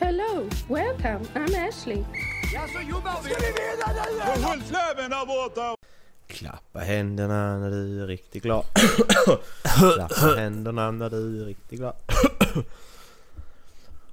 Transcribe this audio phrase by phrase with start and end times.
[0.00, 2.04] Hello, welcome, I'm Ashley.
[6.26, 8.64] Klappa händerna när du är riktigt glad.
[9.62, 11.94] Klappa händerna när du är riktigt glad.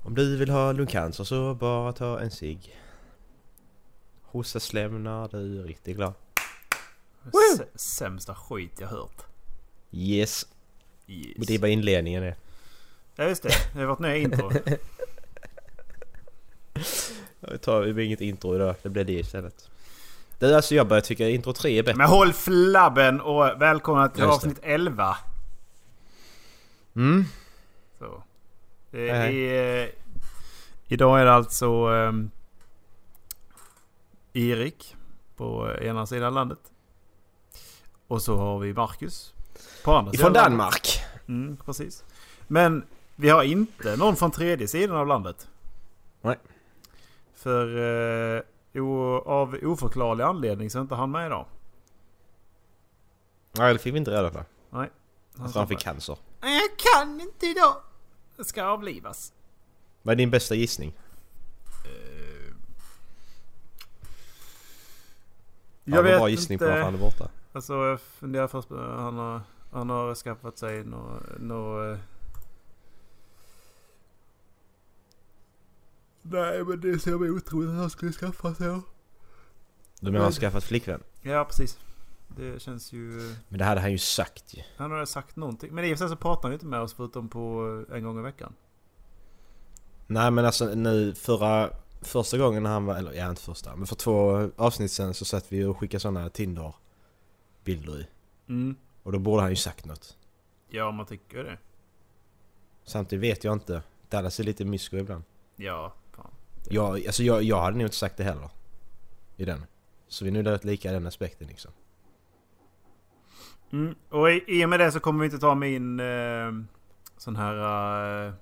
[0.03, 2.77] Om du vill ha lungcancer så bara ta en cigg.
[4.23, 6.14] Hosta slem när du är riktigt glad.
[7.53, 9.22] S- sämsta skit jag hört.
[9.92, 10.45] Yes.
[11.08, 11.48] Yes.
[11.48, 12.36] Det är bara inledningen det.
[13.16, 14.52] Ja just det, det är vårt nya intro.
[17.39, 19.69] Jag tar det blir inget intro idag, det blir det istället.
[20.39, 21.97] Det är alltså jag börjar tycka intro 3 är bättre.
[21.97, 24.27] Men håll flabben och välkomna till det.
[24.29, 25.17] avsnitt 11.
[26.95, 27.25] Mm.
[27.99, 28.23] Så.
[28.91, 29.35] Hej, Eh, hej.
[29.35, 29.89] i, eh,
[30.87, 32.31] idag är det alltså ehm,
[34.33, 34.95] Erik
[35.37, 36.59] på ena sidan landet.
[38.07, 39.33] Och så har vi Marcus
[39.83, 40.59] på andra sidan Danmark.
[40.59, 41.02] landet.
[41.27, 42.03] Mm, precis.
[42.47, 42.83] Men
[43.15, 45.47] vi har inte någon från tredje sidan av landet.
[46.21, 46.37] Nej.
[47.42, 47.67] För
[48.38, 48.42] eh,
[49.25, 51.45] av oförklarlig anledning så är inte han med idag.
[53.52, 54.44] Nej det fick vi inte reda på.
[54.70, 54.89] Nej.
[55.31, 56.17] Jag tror sa han fick bara, cancer.
[56.42, 57.76] "Nej, Jag kan inte idag.
[58.38, 59.33] Det ska avlivas.
[60.02, 60.93] Vad är din bästa gissning?
[65.83, 66.73] Jag Jag vet bra gissning på inte.
[66.73, 67.30] varför han är borta.
[67.54, 71.98] Alltså jag funderar först på han har, han har skaffat sig nå nå,
[76.21, 78.67] Nej men det ser mig otroligt att han skulle skaffa sig.
[78.67, 78.82] Du
[80.02, 81.04] menar han har skaffat flickvän?
[81.21, 81.80] Ja precis.
[82.37, 83.36] Det känns ju...
[83.48, 84.61] Men det hade han ju sagt ju.
[84.77, 85.76] Han har sagt någonting.
[85.76, 87.98] Men i och för sig så pratar han ju inte med oss förutom på eh,
[87.98, 88.54] en gång i veckan.
[90.08, 91.70] Nej men alltså nu förra...
[92.04, 95.26] Första gången när han var, eller ja inte första, men för två avsnitt sen så
[95.26, 98.08] satt vi och skickade sådana Tinder-bilder i.
[98.48, 98.76] Mm.
[99.03, 100.17] Och då borde han ju sagt något.
[100.70, 101.58] Ja man tycker det.
[102.83, 103.83] Samtidigt vet jag inte.
[104.09, 105.23] Dallas är lite mysko ibland.
[105.55, 105.93] Ja.
[106.73, 108.49] Jag, alltså jag, jag hade nog inte sagt det heller.
[109.37, 109.65] I den.
[110.08, 111.71] Så vi är nog rätt lika i den aspekten liksom.
[113.71, 113.95] Mm.
[114.09, 116.52] Och i, i och med det så kommer vi inte ta min eh,
[117.17, 118.33] sån här eh,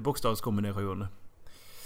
[0.00, 1.06] bokstavskombination.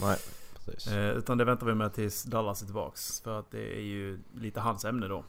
[0.01, 0.17] Nej,
[0.65, 0.93] precis.
[0.93, 3.21] Eh, utan det väntar vi med tills Dallas är tillbaks.
[3.21, 5.25] För att det är ju lite hans ämne då.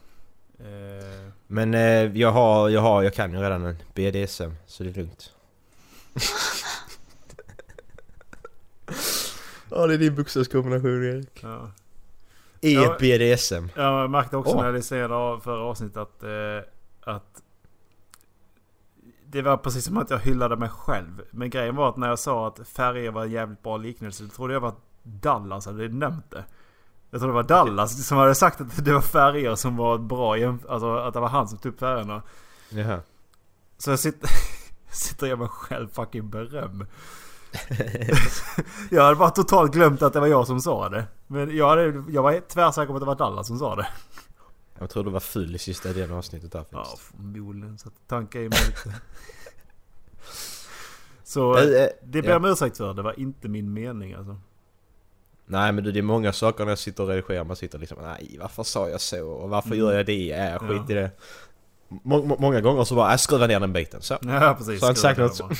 [0.58, 4.90] Eh, Men eh, jag har, jag har, jag kan ju redan en BDSM, så det
[4.90, 5.32] är lugnt.
[9.76, 11.42] Ja det är din bokstavskombination Erik.
[11.42, 11.70] ja.
[12.60, 12.74] E
[13.76, 14.02] Ja.
[14.02, 14.58] Jag märkte också Åh.
[14.58, 16.58] när jag lyssnade av förra avsnittet att, eh,
[17.00, 17.42] att
[19.26, 21.22] det var precis som att jag hyllade mig själv.
[21.30, 24.30] Men grejen var att när jag sa att färger var en jävligt bra liknelse, då
[24.30, 26.44] trodde jag att Dallas hade nämnt det.
[27.10, 30.34] Jag trodde det var Dallas som hade sagt att det var färger som var bra,
[30.68, 32.22] alltså att det var han som tog upp färgerna.
[32.70, 33.00] Jaha.
[33.78, 34.30] Så jag sitter,
[34.90, 36.86] sitter jag mig själv fucking beröm.
[38.90, 41.04] jag hade bara totalt glömt att det var jag som sa det.
[41.26, 43.86] Men jag, hade, jag var tvärsäker på att det var Dallas som sa det.
[44.78, 47.02] Jag tror du var full i sista delen av avsnittet där Ja, faktiskt.
[47.02, 47.78] förmodligen.
[47.78, 49.00] Så att tanka i mig lite.
[51.24, 51.64] Så Eh,
[52.02, 52.28] det ber ja.
[52.30, 52.94] jag om ursäkt för.
[52.94, 54.36] Det var inte min mening alltså.
[55.46, 57.44] Nej men du, det är många saker när jag sitter och redigerar.
[57.44, 59.26] Man sitter liksom nej varför sa jag så?
[59.28, 59.78] Och varför Mm.
[59.78, 60.32] gör jag det?
[60.32, 60.92] Äh, skit Ja.
[60.92, 61.10] i det.
[61.88, 64.02] Må, många gånger så bara, äh, skruva ner den biten.
[64.02, 64.18] Så.
[64.22, 64.80] Ja precis.
[64.80, 65.40] Så inte sagt något.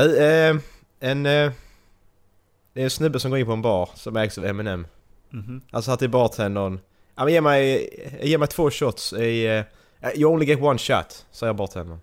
[0.00, 0.60] är eh,
[1.00, 1.26] en...
[1.26, 1.52] Eh,
[2.72, 4.86] det är en snubbe som går in på en bar som ägs av M&M.
[5.30, 5.60] Mhm.
[5.70, 6.80] Alltså att till bartendern...
[7.16, 7.88] Ja men ge mig,
[8.22, 9.46] ge mig två shots i...
[10.00, 11.98] eh, you only get one shot, säger bartendern.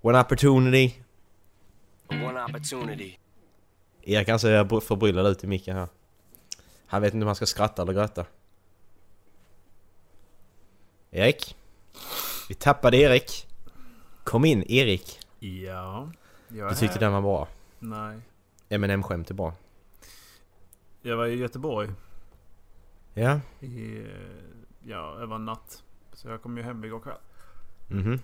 [0.00, 0.94] One opportunity.
[2.08, 3.16] One opportunity.
[4.02, 5.88] Erik han ser br- förbryllad ut i micken här.
[6.86, 8.26] Han vet inte om han ska skratta eller gråta.
[11.10, 11.56] Erik?
[12.50, 13.46] Vi tappade Erik.
[14.24, 15.18] Kom in Erik.
[15.38, 16.12] Ja.
[16.48, 17.00] Jag är Du tyckte här.
[17.00, 17.48] den var bra?
[17.78, 18.20] Nej.
[18.68, 19.54] M&M-skämt är bra.
[21.02, 21.90] Jag var i Göteborg
[23.14, 23.40] Ja.
[23.60, 24.04] i, eh,
[24.84, 25.82] ja, över en natt.
[26.12, 27.16] Så jag kom ju hem igår kväll.
[27.88, 28.18] Mhm.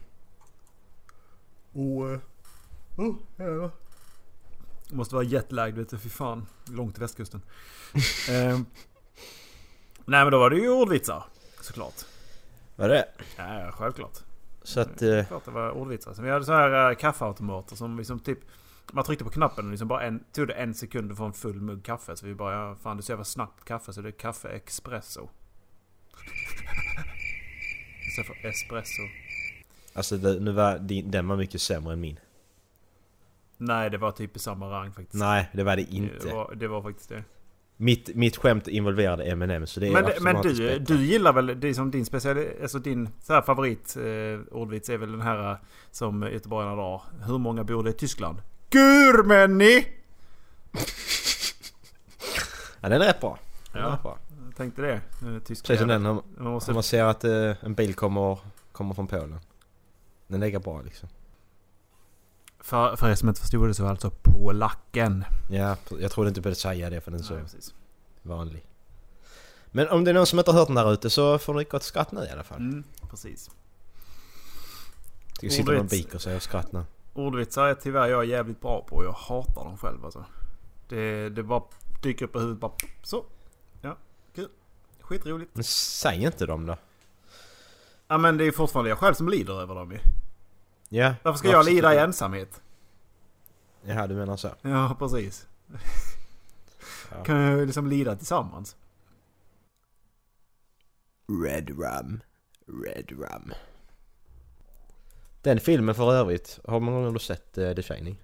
[1.73, 2.11] Och...
[2.11, 2.19] eh,
[2.97, 3.71] Oh, ja.
[4.91, 6.47] Måste vara jetlagged vet du, fy fan.
[6.71, 7.43] Långt till västkusten.
[8.31, 8.67] Ehm,
[10.05, 11.25] nej men då var det ju ordvitsar.
[11.61, 11.95] Såklart.
[12.77, 13.09] Var det?
[13.37, 14.19] Ja, självklart.
[14.63, 15.03] Så att...
[15.03, 16.13] Eh, Klart det var ordvitsar.
[16.15, 18.39] Så vi hade så här äh, kaffeautomater som liksom typ...
[18.93, 21.33] Man tryckte på knappen och liksom bara en, tog det en sekund att få en
[21.33, 22.17] full mugg kaffe.
[22.17, 24.49] Så vi bara, ja, fan det är så jävla snabbt kaffe så det är kaffe
[24.49, 25.29] espresso.
[28.09, 29.03] Istället för espresso.
[29.95, 32.21] alltså det, nu var din, den var mycket sämre än min.
[33.57, 35.15] Nej, det var typ i samma rang faktiskt.
[35.15, 36.27] Nej, det var det inte.
[36.27, 37.25] Det var, det var faktiskt det.
[37.79, 40.79] Mitt, mitt skämt involverade M&M så det är Men, men du, bättre.
[40.79, 44.99] du gillar väl, det som din special, alltså din så här favorit eh, ordvits är
[44.99, 45.57] väl den här eh,
[45.91, 47.03] som göteborgarna drar.
[47.27, 48.43] Hur många bor det i Tyskland?
[48.71, 49.87] Gurmänni!
[52.81, 53.39] Ja den är rätt bra.
[53.73, 53.89] Den Ja.
[53.89, 54.19] rätt bra.
[54.47, 54.93] Jag tänkte det.
[54.95, 58.39] Eh, Tyska Precis som den om, Man måste man ser att eh, en bil kommer,
[58.73, 59.41] kommer från Polen.
[60.27, 61.09] Den lägger bra liksom.
[62.67, 65.25] För, för er som inte förstod det så var alltså polacken.
[65.51, 67.41] Ja, jag trodde inte du behövde säga det för den är så
[68.23, 68.67] vanlig.
[69.67, 71.63] Men om det är någon som inte har hört den där ute så får ni
[71.63, 72.59] ett gott skratt nu i alla fall.
[72.59, 73.51] Mm, precis.
[75.41, 75.91] Det sitter Ordvits.
[75.91, 76.85] biker sig och skratt nu.
[77.15, 80.25] Ordvitsar är tyvärr jag jävligt bra på och jag hatar dem själv alltså.
[80.89, 81.63] Det, det bara
[82.03, 82.73] dyker upp i huvudet bara
[83.03, 83.25] så.
[83.81, 83.97] Ja,
[84.35, 84.49] kul.
[85.01, 85.51] Skitroligt.
[85.55, 86.77] Men säg inte dem då.
[88.09, 89.99] Ja men det är fortfarande jag själv som lider över dem ju.
[90.89, 91.15] Ja.
[91.23, 92.63] Varför ska jag lida i ensamhet?
[93.83, 94.51] Jaha, du menar så.
[94.63, 95.47] Ja, precis.
[97.11, 97.25] Ja.
[97.25, 98.77] Kan jag liksom lida tillsammans?
[101.45, 102.21] Red Rum.
[102.85, 103.53] Red Rum.
[105.43, 108.23] Den filmen för övrigt, har många gånger du sett uh, The Shining?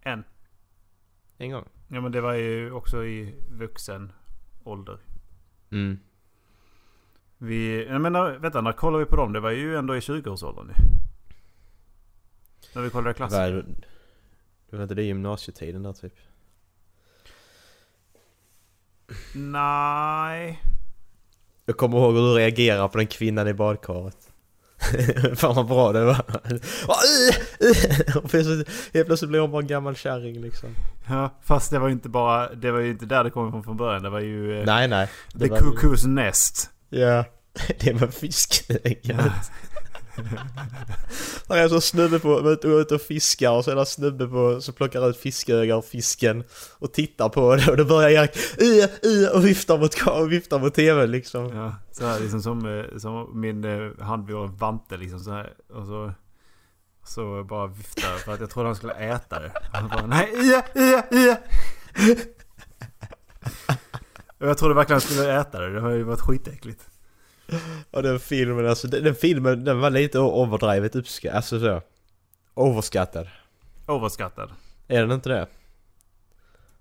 [0.00, 0.24] En.
[1.38, 1.68] En gång?
[1.88, 4.12] Ja men det var ju också i vuxen
[4.64, 4.98] ålder.
[5.70, 5.98] Mm.
[7.42, 9.32] Vi, jag menar, vänta, när kollade vi på dem?
[9.32, 10.74] Det var ju ändå i 20-årsåldern nu.
[12.74, 13.38] När vi kollade klassen.
[13.54, 13.64] Var,
[14.70, 16.14] det var inte det gymnasietiden där typ?
[19.34, 20.62] Nej.
[21.66, 24.16] Jag kommer ihåg hur du reagerade på den kvinnan i badkaret.
[25.36, 26.20] Fan vad bra det var.
[28.16, 30.68] Och plötsligt- Helt plötsligt blev hon bara en gammal kärring liksom.
[31.08, 33.64] Ja, fast det var ju inte bara, det var ju inte där det kom ifrån
[33.64, 34.02] från början.
[34.02, 35.08] Det var ju eh, Nej nej.
[35.38, 36.70] The Cuckoo's Nest.
[36.90, 37.24] Ja.
[37.80, 39.50] Det var fiskögat.
[41.48, 43.86] Där är så snubbe på, vet du, ute och fiskar och så är det en
[43.86, 46.44] snubbe på, som plockar ut fiskögar ur fisken
[46.78, 50.58] och tittar på det och då börjar Erik uh, uh, och viftar mot, och viftar
[50.58, 51.56] mot tvn liksom.
[51.56, 55.30] Ja, så här liksom som, eh, som min eh, hand vid en vante liksom så
[55.30, 55.52] här.
[55.74, 56.12] Och så,
[57.04, 59.52] så bara viftar för att jag trodde han skulle äta det.
[59.72, 61.36] Han bara nej, ia, ia, ia.
[64.40, 65.72] Och jag trodde verkligen han skulle äta det.
[65.72, 66.90] Det har ju varit skitäckligt.
[67.90, 71.82] Och den filmen alltså, den, den filmen den var lite overdrivet uppskattad, alltså så.
[72.54, 73.28] Overskattad.
[73.86, 74.50] Overskattad.
[74.88, 75.46] Är den inte det?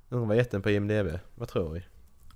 [0.09, 1.19] Undrar vad gett den på IMDB?
[1.35, 1.85] Vad tror vi?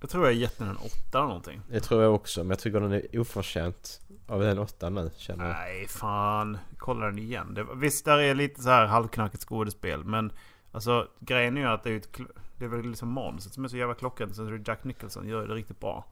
[0.01, 1.61] Jag tror jag gett den en åtta eller någonting.
[1.69, 5.45] Det tror jag också, men jag tycker den är oförtjänt av den åttan nu känner
[5.45, 5.53] jag.
[5.53, 6.57] Nej, fan.
[6.77, 7.53] Kolla den igen.
[7.53, 10.03] Det, visst, där är lite så här halvknackigt skådespel.
[10.03, 10.31] Men
[10.73, 12.17] alltså grejen är ju att det är, ett,
[12.57, 14.35] det är väl liksom manuset som är så jävla klockrent.
[14.35, 16.05] Så Jack Nicholson gör det riktigt bra.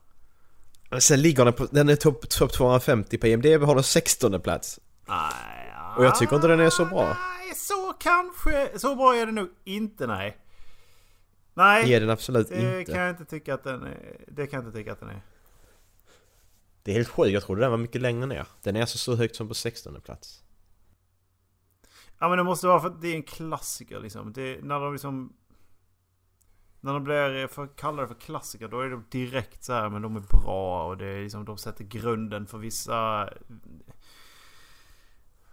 [0.89, 4.41] Men Sen ligger den på, den är topp top 250 på IMDB, har den 16
[4.41, 4.79] plats.
[5.07, 5.61] Nej.
[5.97, 7.07] Och jag tycker inte den är så bra.
[7.07, 8.79] Nej, så kanske.
[8.79, 10.37] Så bra är det nog inte, nej.
[11.53, 11.85] Nej.
[11.85, 12.91] Det är den absolut det inte.
[12.91, 14.17] kan jag inte tycka att den är.
[14.27, 15.21] Det kan jag inte tycka att den är.
[16.83, 18.45] Det är helt sjukt, jag trodde den var mycket längre ner.
[18.63, 20.43] Den är alltså så högt som på 16 plats.
[22.21, 24.33] Ja men det måste vara för att det är en klassiker liksom.
[24.33, 25.33] Det, när de liksom...
[26.79, 30.15] När de blir för, kallade för klassiker då är de direkt så här men de
[30.15, 33.29] är bra och det är liksom de sätter grunden för vissa...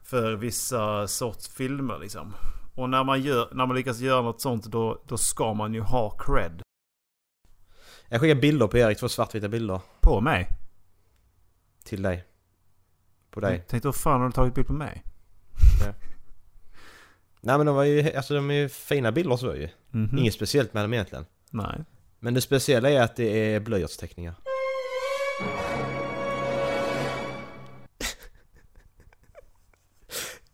[0.03, 2.35] För vissa sorts filmer liksom.
[2.75, 5.81] Och när man, gör, när man lyckas göra något sånt då, då ska man ju
[5.81, 6.63] ha cred.
[8.09, 9.81] Jag skickar bilder på Erik, två svartvita bilder.
[10.01, 10.49] På mig?
[11.85, 12.25] Till dig.
[13.31, 13.65] På dig.
[13.69, 15.05] Tänkte hur fan har du tagit bild på mig?
[17.49, 19.69] Nej men de var ju, alltså de är ju fina bilder så ju.
[19.91, 20.19] Mhm.
[20.19, 21.27] Inget speciellt med dem egentligen.
[21.51, 21.85] Nej.
[22.19, 24.35] Men det speciella är att det är blyertsteckningar.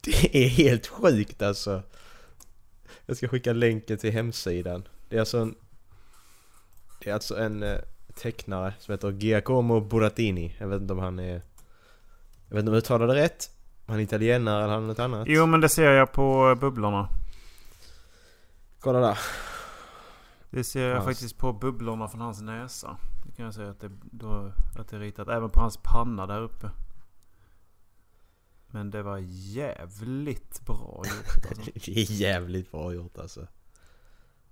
[0.00, 1.82] Det är helt sjukt alltså.
[3.06, 4.88] Jag ska skicka länken till hemsidan.
[5.08, 5.54] Det är alltså en...
[7.00, 7.78] Det är alltså en eh,
[8.14, 10.56] tecknare som heter Giacomo Burattini.
[10.58, 11.42] Jag vet inte om han är...
[12.48, 13.53] Jag vet inte om jag uttalar det rätt.
[13.86, 15.24] Han är italienare eller han något annat?
[15.28, 17.08] Jo men det ser jag på bubblorna.
[18.80, 19.18] Kolla där.
[20.50, 21.04] Det ser jag Hans.
[21.04, 22.96] faktiskt på bubblorna från hans näsa.
[23.26, 25.28] Det kan jag säga att det, då, att det är ritat.
[25.28, 26.70] Även på hans panna där uppe.
[28.66, 31.70] Men det var jävligt bra gjort alltså.
[31.74, 33.46] Det är jävligt bra gjort alltså.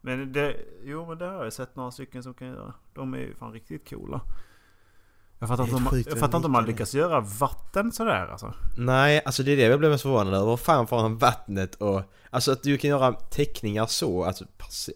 [0.00, 2.74] Men det, jo men det har jag sett några stycken som kan göra.
[2.92, 4.20] De är ju fan riktigt coola.
[5.42, 8.54] Jag fattar inte sjukt jag fattar inte om man lyckas göra vatten sådär alltså.
[8.76, 10.46] Nej, alltså det är det jag blev mest förvånad över.
[10.46, 12.02] Vad fan får han vattnet och...
[12.30, 14.44] Alltså att du kan göra teckningar så, alltså,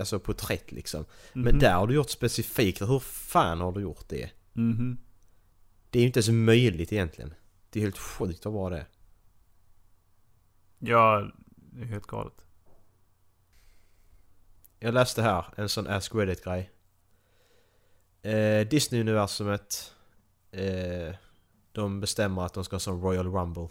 [0.01, 1.05] alltså porträtt liksom.
[1.33, 1.59] Men Mhm.
[1.59, 2.81] där har du gjort specifikt.
[2.81, 4.31] Hur fan har du gjort det?
[4.53, 4.99] Mhm.
[5.91, 7.35] Det är ju inte ens möjligt egentligen.
[7.71, 8.87] Det är helt sjukt vad bra det.
[10.79, 12.45] Ja, det är helt galet.
[14.79, 16.71] Jag läste här, en sån Ask Reddit-grej.
[18.23, 19.93] Eh, Disney-universumet...
[20.57, 21.15] Eh,
[21.73, 23.69] de bestämmer att de ska ha sån Royal Rumble.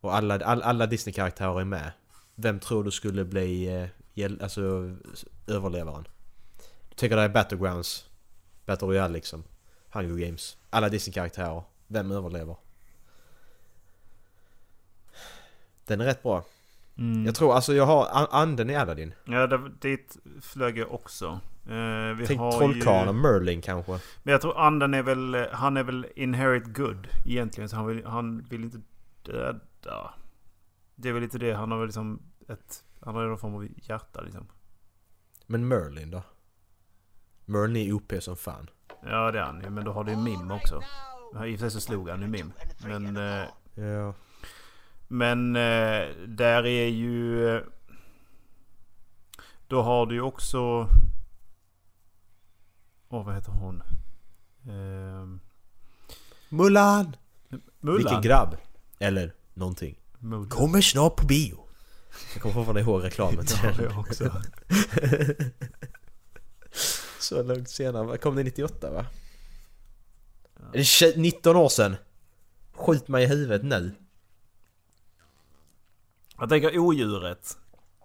[0.00, 1.92] Och alla, all, alla Disney-karaktärer är med.
[2.34, 3.66] Vem tror du skulle bli
[4.14, 4.60] eh, alltså,
[5.46, 6.06] överlevaren?
[6.88, 8.08] Du tänker dig Battlegrounds.
[8.66, 9.44] Battle Royale liksom.
[9.90, 10.56] Hunger Games.
[10.70, 11.62] Alla Disney-karaktärer.
[11.86, 12.56] Vem överlever?
[15.86, 16.44] Den är rätt bra.
[16.98, 17.26] Mm.
[17.26, 19.14] Jag tror alltså jag har an- anden i Aladdin.
[19.24, 21.40] Ja, det, dit flög jag också.
[22.16, 23.22] Vi Tänk Trollkarlen, ju...
[23.22, 23.92] Merlin kanske.
[24.22, 27.68] Men jag tror anden är väl, han är väl inherit good egentligen.
[27.68, 28.80] Så han vill, han vill inte
[29.22, 30.14] döda.
[30.94, 33.68] Det är väl lite det, han har väl liksom ett, han har någon form av
[33.76, 34.46] hjärta liksom.
[35.46, 36.22] Men Merlin då?
[37.44, 38.70] Merlin är OP som fan.
[39.02, 40.82] Ja det är han men då har du ju Mim också.
[41.46, 42.52] I och för sig så slog han ju Mim.
[42.84, 43.44] Men, eh,
[43.84, 44.14] Ja.
[45.08, 47.62] men eh, där är ju...
[49.68, 50.88] Då har du ju också...
[53.16, 53.82] Åh, vad heter hon?
[54.66, 55.26] Eh,
[56.48, 57.16] Mulan!
[57.80, 57.96] Mulan.
[57.98, 58.56] Vilken grabb!
[58.98, 59.98] Eller någonting.
[60.18, 60.48] Mulan.
[60.48, 61.66] Kommer snart på bio!
[62.34, 63.84] Jag kommer fortfarande ihåg reklamen till Ja, den.
[63.84, 64.32] jag också.
[67.20, 68.18] Så långt senare.
[68.18, 69.06] Kom det 98 va?
[70.56, 71.96] Är det tje- 19 år sedan?
[72.72, 73.92] Skjut mig i huvudet nu.
[76.38, 77.58] Jag tänker odjuret.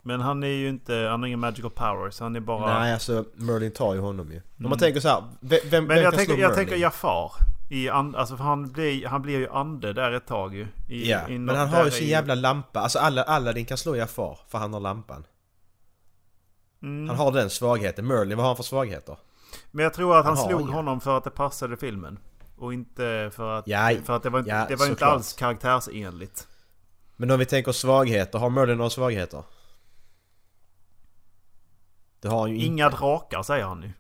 [0.03, 2.19] Men han är ju inte, han har ingen magical powers.
[2.19, 2.79] Han är bara...
[2.79, 4.37] Nej alltså Merlin tar ju honom ju.
[4.37, 4.69] Om Mm.
[4.69, 7.31] man tänker så här, vem, vem, Men jag tänker, jag tänker Jafar.
[7.69, 10.67] I and, alltså för han blir, han blir ju ande där ett tag ju.
[10.89, 12.79] I, Ja, i men han har ju sin jävla lampa.
[12.79, 15.23] Alltså alla, alla din kan slå Jafar för han har lampan.
[16.83, 17.09] Mm.
[17.09, 18.07] Han har den svagheten.
[18.07, 19.17] Merlin, vad har han för svagheter?
[19.71, 20.71] Men jag tror att han, Han slog inga.
[20.71, 22.19] honom för att det passade filmen.
[22.57, 25.13] Och inte för att, Ja, för att det var, inte- ja, det var inte såklart.
[25.13, 26.47] alls karaktärsenligt.
[27.17, 29.43] Men om vi tänker svagheter, har Merlin några svagheter?
[32.21, 32.97] Det har han ju Inga inte.
[32.97, 33.91] drakar säger han ju.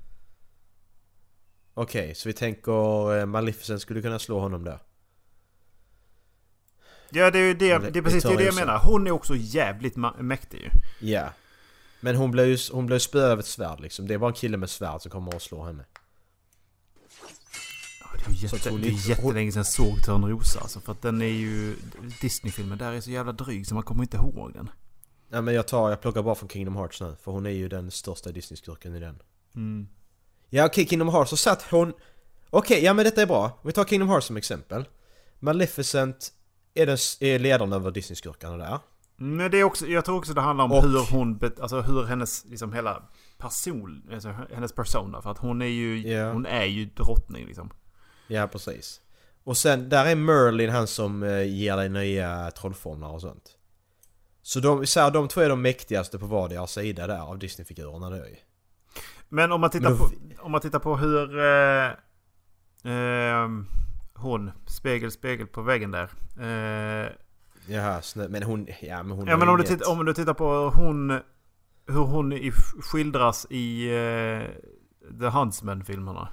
[1.73, 4.79] Okej, så vi tänker eh, Maleficent skulle kunna slå honom där.
[7.09, 8.79] Ja det är ju det, Det- är precis det det, jag menar.
[8.79, 10.69] Hon är också jävligt mäktig ju.
[11.11, 11.29] Ja.
[11.99, 14.07] Men hon blev ju hon blev spöad av ett svärd liksom.
[14.07, 15.85] Det är bara en kille med svärd som kommer att slå henne.
[18.25, 20.79] Det är jätte, det är jättelänge sedan jag såg Törnrosa alltså.
[20.79, 21.75] För att den är ju...
[22.21, 24.69] Disney-filmen där är så jävla dryg så man kommer inte ihåg den.
[25.31, 27.15] Ja men jag tar, jag plockar bara från Kingdom Hearts nu.
[27.23, 29.21] För hon är ju den största Disney-skurken i den.
[29.55, 29.87] Mm.
[30.49, 31.93] Ja okej, Kingdom Hearts så satt hon...
[32.49, 33.59] Okej, ja men detta är bra.
[33.63, 34.85] Vi tar Kingdom Hearts som exempel.
[35.39, 36.33] Maleficent
[36.73, 38.79] är, den, är ledaren över Disney-skurkarna där.
[39.15, 42.03] Men det är också, jag tror också det handlar om Och- hur hon, alltså hur
[42.03, 43.03] hennes, liksom hela
[43.37, 45.21] person, alltså hennes persona.
[45.21, 46.31] För att hon är ju, Ja.
[46.31, 47.69] hon är ju drottning liksom.
[48.27, 49.01] Ja precis.
[49.43, 53.57] Och sen, där är Merlin han som eh, ger dig nya trollformlar och sånt.
[54.41, 58.09] Så de, så här, de två är de mäktigaste på vardera sida där av Disney-figurerna
[58.09, 58.35] då ju.
[59.29, 61.39] Men om man tittar Men på, om man tittar på hur...
[61.39, 61.91] Eh,
[62.83, 63.65] ehm,
[64.13, 66.09] hon, spegel, spegel på väggen där.
[66.39, 67.11] Eh,
[67.67, 70.33] Jaha, snö, men hon, ja men hon ja men om du, tittar, om du tittar
[70.33, 71.19] på hon,
[71.87, 74.47] hur hon i, skildras i eh,
[75.19, 76.29] The Huntsman-filmerna.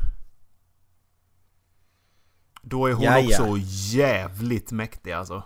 [2.63, 3.43] Då är hon Ja, ja.
[3.43, 3.57] också
[3.97, 5.43] jävligt mäktig alltså.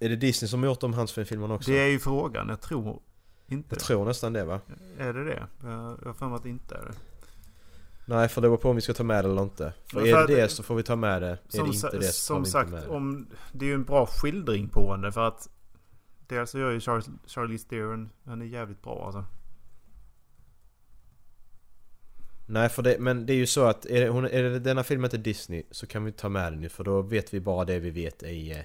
[0.00, 1.70] Är det Disney som har gjort de Huntsman-filmerna också?
[1.70, 3.02] Det är ju frågan, jag tror
[3.46, 3.84] inte Jag det.
[3.84, 4.60] tror nästan det va?
[4.98, 5.46] Är det det?
[5.62, 5.68] Jag
[6.04, 6.94] har för mig att det inte är det.
[8.06, 9.72] Nej för det beror på om vi ska ta med det eller inte.
[9.86, 11.28] För Men är för det det så får vi ta med det.
[11.28, 12.88] Är det inte det så som vi inte sagt, med det.
[12.88, 15.48] om, det är ju en bra skildring på henne för att
[16.26, 19.24] Dels så gör ju Charles, Charlize Theron, han är jävligt bra alltså.
[22.46, 24.84] Nej för det, men det är ju så att är, det, hon, är det denna
[24.84, 27.64] filmen inte Disney så kan vi ta med den ju för då vet vi bara
[27.64, 28.64] det vi vet i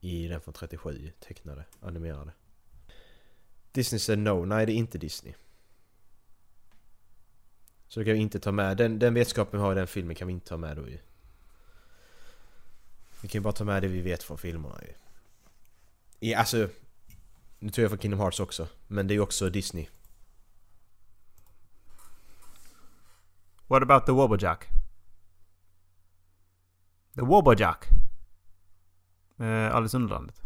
[0.00, 2.32] i den från 37 tecknade, animerade
[3.72, 5.34] Disney said no, nej det är inte Disney
[7.88, 10.16] Så det kan vi inte ta med, den, den vetskapen vi har i den filmen
[10.16, 10.98] kan vi inte ta med då ju
[13.20, 14.94] Vi kan ju bara ta med det vi vet från filmerna ju.
[16.20, 16.68] I, alltså...
[17.58, 18.68] Nu tror jag från Kingdom Hearts också.
[18.86, 19.88] Men det är ju också Disney.
[23.66, 24.68] What about the Wobojack?
[27.14, 27.88] The Wobojack?
[29.38, 30.42] Eh, Alice Underlandet.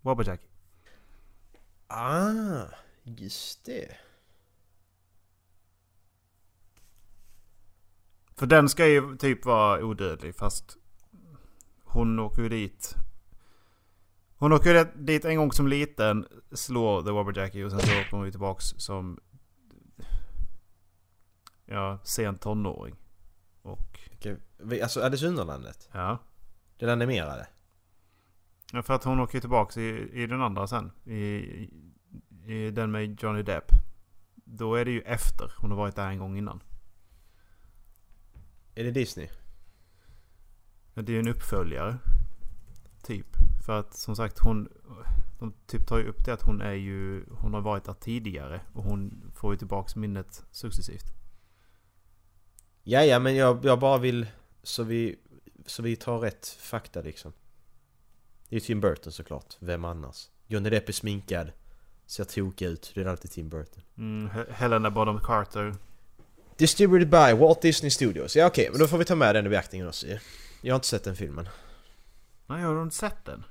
[0.00, 0.40] Wobberjack.
[1.86, 2.66] Ah,
[3.02, 3.96] just det.
[8.36, 10.76] För den ska ju typ vara odödlig fast
[11.84, 12.94] hon åker ju dit.
[14.36, 18.10] Hon åker ju dit en gång som liten, slår The Wobberjackie och sen så åker
[18.10, 19.20] hon ju tillbaks som...
[21.66, 22.96] Ja, sen tonåring.
[23.62, 24.00] Och...
[24.14, 24.36] Okej,
[24.82, 25.88] Alltså Alice Underlandet.
[25.92, 26.18] Ja.
[26.78, 27.46] Den animerade.
[28.74, 30.92] Ja, för att hon åker ju tillbaks i, i den andra sen.
[31.04, 31.18] I,
[32.46, 33.64] i, den med Johnny Depp.
[34.34, 36.62] Då är det ju efter hon har varit där en gång innan.
[38.74, 39.28] Är det Disney?
[40.94, 41.98] Det är ju en uppföljare.
[43.02, 43.26] Typ.
[43.66, 44.68] För att som sagt hon...
[45.38, 47.24] De typ tar ju upp det att hon är ju...
[47.30, 48.60] Hon har varit där tidigare.
[48.72, 51.06] Och hon får ju tillbaks minnet successivt.
[52.82, 54.26] Ja, ja, men jag, jag bara vill...
[54.62, 55.18] Så vi...
[55.66, 57.32] Så vi tar rätt fakta liksom.
[58.54, 59.56] Det är Tim Burton såklart.
[59.58, 60.28] Vem annars?
[60.46, 61.52] Johnny Depp är sminkad.
[62.06, 62.92] Ser tokig ut.
[62.94, 63.82] Det är alltid Tim Burton.
[63.98, 65.74] Mm, He- Helena Bonham Carter.
[66.56, 68.36] Distributed by Walt Disney Studios.
[68.36, 70.06] Ja okej, men då får vi ta med den i beaktningen också.
[70.62, 71.48] Jag har inte sett den filmen.
[72.46, 73.44] Nej, jag har inte sett den.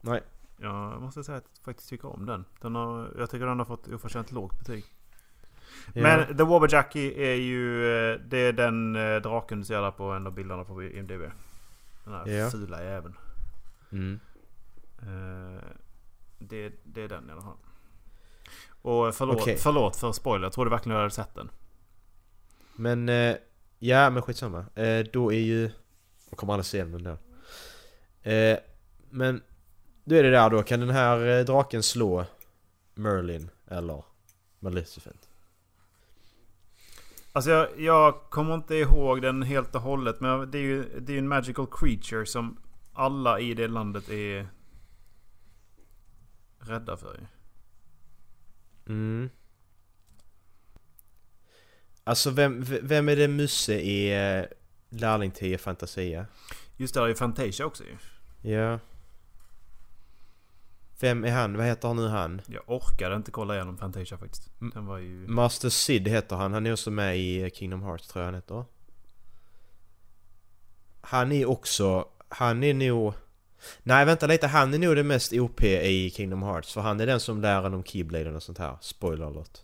[0.00, 0.20] Nej.
[0.60, 2.44] Jag måste säga att jag faktiskt tycker om den.
[2.60, 4.84] den har, jag tycker den har fått oförtjänt lågt betyg.
[5.94, 6.02] Ja.
[6.02, 7.84] Men The Wobberjackie är ju...
[8.12, 11.20] eh, Det är den eh, draken du ser där på en av bilderna på IMDB.
[12.04, 12.50] Den här Ja.
[12.50, 13.14] fula jäveln.
[13.92, 14.20] Mm.
[15.02, 15.62] Eh,
[16.38, 17.56] Det, det är den alla fall.
[18.82, 19.56] Och förlåt, Okej.
[19.56, 20.46] förlåt för spoiler.
[20.46, 21.50] Jag trodde verkligen jag hade sett den.
[22.76, 23.08] Men...
[23.08, 23.36] Eh,
[23.78, 24.64] ja, men skitsamma.
[24.74, 25.70] Eh, då är ju...
[26.30, 27.18] Jag kommer aldrig se den.
[28.22, 28.58] Eh,
[29.10, 29.42] men...
[30.04, 30.62] Då är det där då.
[30.62, 32.24] Kan den här draken slå
[32.94, 34.04] Merlin eller
[34.58, 35.28] Maleficent?
[37.32, 40.20] Alltså jag, jag kommer inte ihåg den helt och hållet.
[40.20, 42.56] Men det är ju det är en magical creature som
[42.92, 44.48] alla i det landet är
[46.66, 47.26] rädda för ju.
[48.92, 49.30] Mm.
[52.04, 54.44] Alltså vem, vem är det Musse i eh,
[54.88, 56.26] Lärling till Fantasia?
[56.76, 57.96] Just det, det är ju Fantasia också ju.
[58.50, 58.78] Ja.
[61.00, 61.56] Vem är han?
[61.56, 62.40] Vad heter han nu han?
[62.46, 64.50] Jag orkade inte kolla igenom Fantasia faktiskt.
[64.74, 65.26] Den var ju...
[65.28, 66.52] Master Sid heter han.
[66.52, 68.64] Han är också med i Kingdom Hearts tror jag han heter.
[71.00, 72.08] Han är också...
[72.28, 73.14] Han är nog...
[73.82, 76.72] Nej vänta lite, han är nog det mest OP i Kingdom Hearts.
[76.72, 78.76] För han är den som lär en om Keybladen och sånt här.
[78.80, 79.58] Spoiler alert.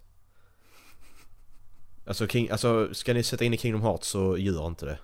[2.06, 4.98] Alltså, King, alltså ska ni sätta in i Kingdom Hearts så gör inte det.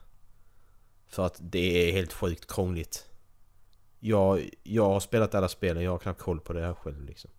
[1.09, 3.07] För att det är helt sjukt krångligt.
[4.01, 7.31] Jag, jag har spelat alla spelen, jag har knappt koll på det här själv liksom.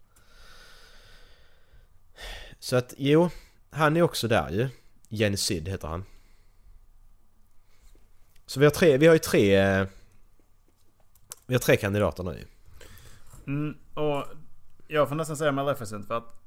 [2.59, 3.29] Så att jo,
[3.69, 4.69] han är också där ju.
[5.09, 6.05] Jenny Sid heter han.
[8.45, 9.55] Så vi har tre, vi har ju tre...
[9.55, 9.87] Eh,
[11.45, 12.45] vi har tre kandidater nu.
[13.47, 14.23] Mm, och
[14.87, 16.41] jag får nästan säga Maleficent för att...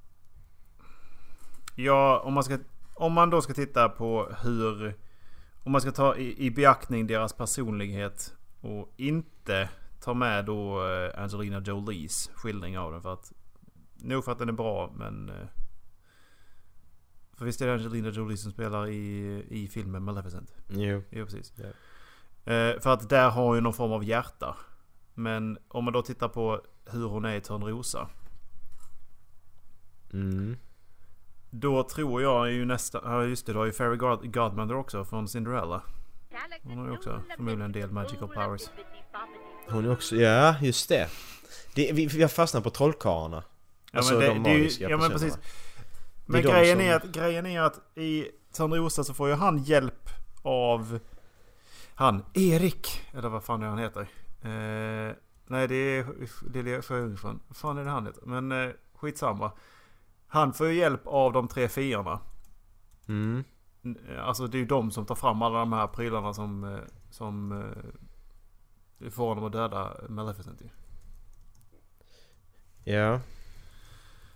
[1.75, 2.59] Ja, om man ska...
[2.95, 4.95] Om man då ska titta på hur...
[5.65, 9.69] Om man ska ta i, i beaktning deras personlighet och inte
[10.01, 13.33] ta med då eh, Angelina Jolies skildring av den för att...
[13.97, 15.29] Nog för att den är bra men...
[15.29, 15.47] eh,
[17.37, 20.55] För visst är det Angelina Jolie som spelar i, i filmen Maleficent?
[20.69, 21.03] Jo.
[21.11, 21.53] Ja, precis.
[21.57, 21.65] Ja.
[22.53, 24.57] Eh, för att där har ju någon form av hjärta.
[25.19, 28.09] Men om man då tittar på hur hon är i Törnrosa.
[30.13, 30.57] Mm.
[31.51, 33.01] Då tror jag ju nästan...
[33.05, 35.83] Ja just det, du har ju Fairy God, Godmother också från Cinderella.
[36.63, 38.63] Hon har ju också förmodligen en del magical powers.
[39.69, 41.09] Hon är också, ja just det.
[41.75, 43.43] det vi, vi har fastnat på trollkarlarna.
[43.93, 45.35] Ja Alltså men, det, de det är ju, magiska ja, men personerna.
[45.37, 45.53] precis.
[46.27, 49.59] Men är grejen, som- är att, grejen är att i Törnrosa så får ju han
[49.59, 50.09] hjälp
[50.43, 51.01] av...
[51.95, 53.03] Han, Erik!
[53.13, 54.09] Eller vad fan är han heter?
[54.43, 55.15] Eh,
[55.47, 56.07] nej det är
[56.53, 57.41] Lilja Sjöjungfrun.
[57.49, 58.23] Vad fan är det han heter?
[58.27, 59.53] Men eh, skitsamma.
[60.27, 62.21] Han får ju hjälp av de tre fiorna.
[63.09, 63.45] Mm.
[64.21, 66.65] Alltså det är ju de som tar fram alla de här prylarna som...
[66.65, 67.53] eh, Som...
[67.53, 70.69] eh, Får honom att döda Maleficent ju.
[72.93, 73.21] Ja.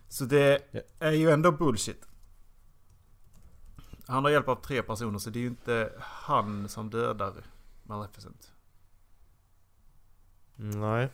[0.08, 0.62] Så det
[0.98, 2.04] är ju ändå bullshit.
[4.06, 7.32] Han har hjälp av tre personer så det är ju inte han som dödar
[7.82, 8.51] Maleficent.
[10.62, 11.08] Nej.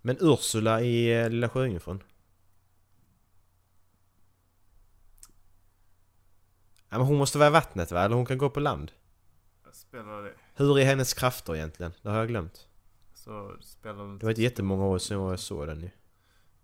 [0.00, 2.02] Men Ursula i eh, Lilla Sjöjungfrun?
[6.88, 8.00] Ja, men hon måste vara i vattnet va?
[8.00, 8.92] Eller hon kan gå på land?
[9.72, 10.34] Spelar det.
[10.54, 11.92] Hur är hennes krafter egentligen?
[12.02, 12.68] Det har jag glömt.
[13.14, 15.90] Så spelar den Det var inte jättemånga år sedan jag såg den ju.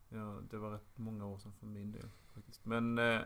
[0.08, 2.08] Ja, det var rätt många år sedan för min del.
[2.34, 2.64] Faktiskt.
[2.64, 2.98] Men...
[2.98, 3.20] Eh,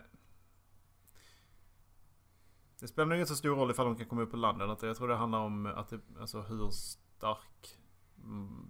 [2.81, 4.73] det spelar nog inte så stor roll ifall de kan komma upp på land eller
[4.73, 4.87] inte.
[4.87, 7.79] Jag tror det handlar om att det, alltså hur stark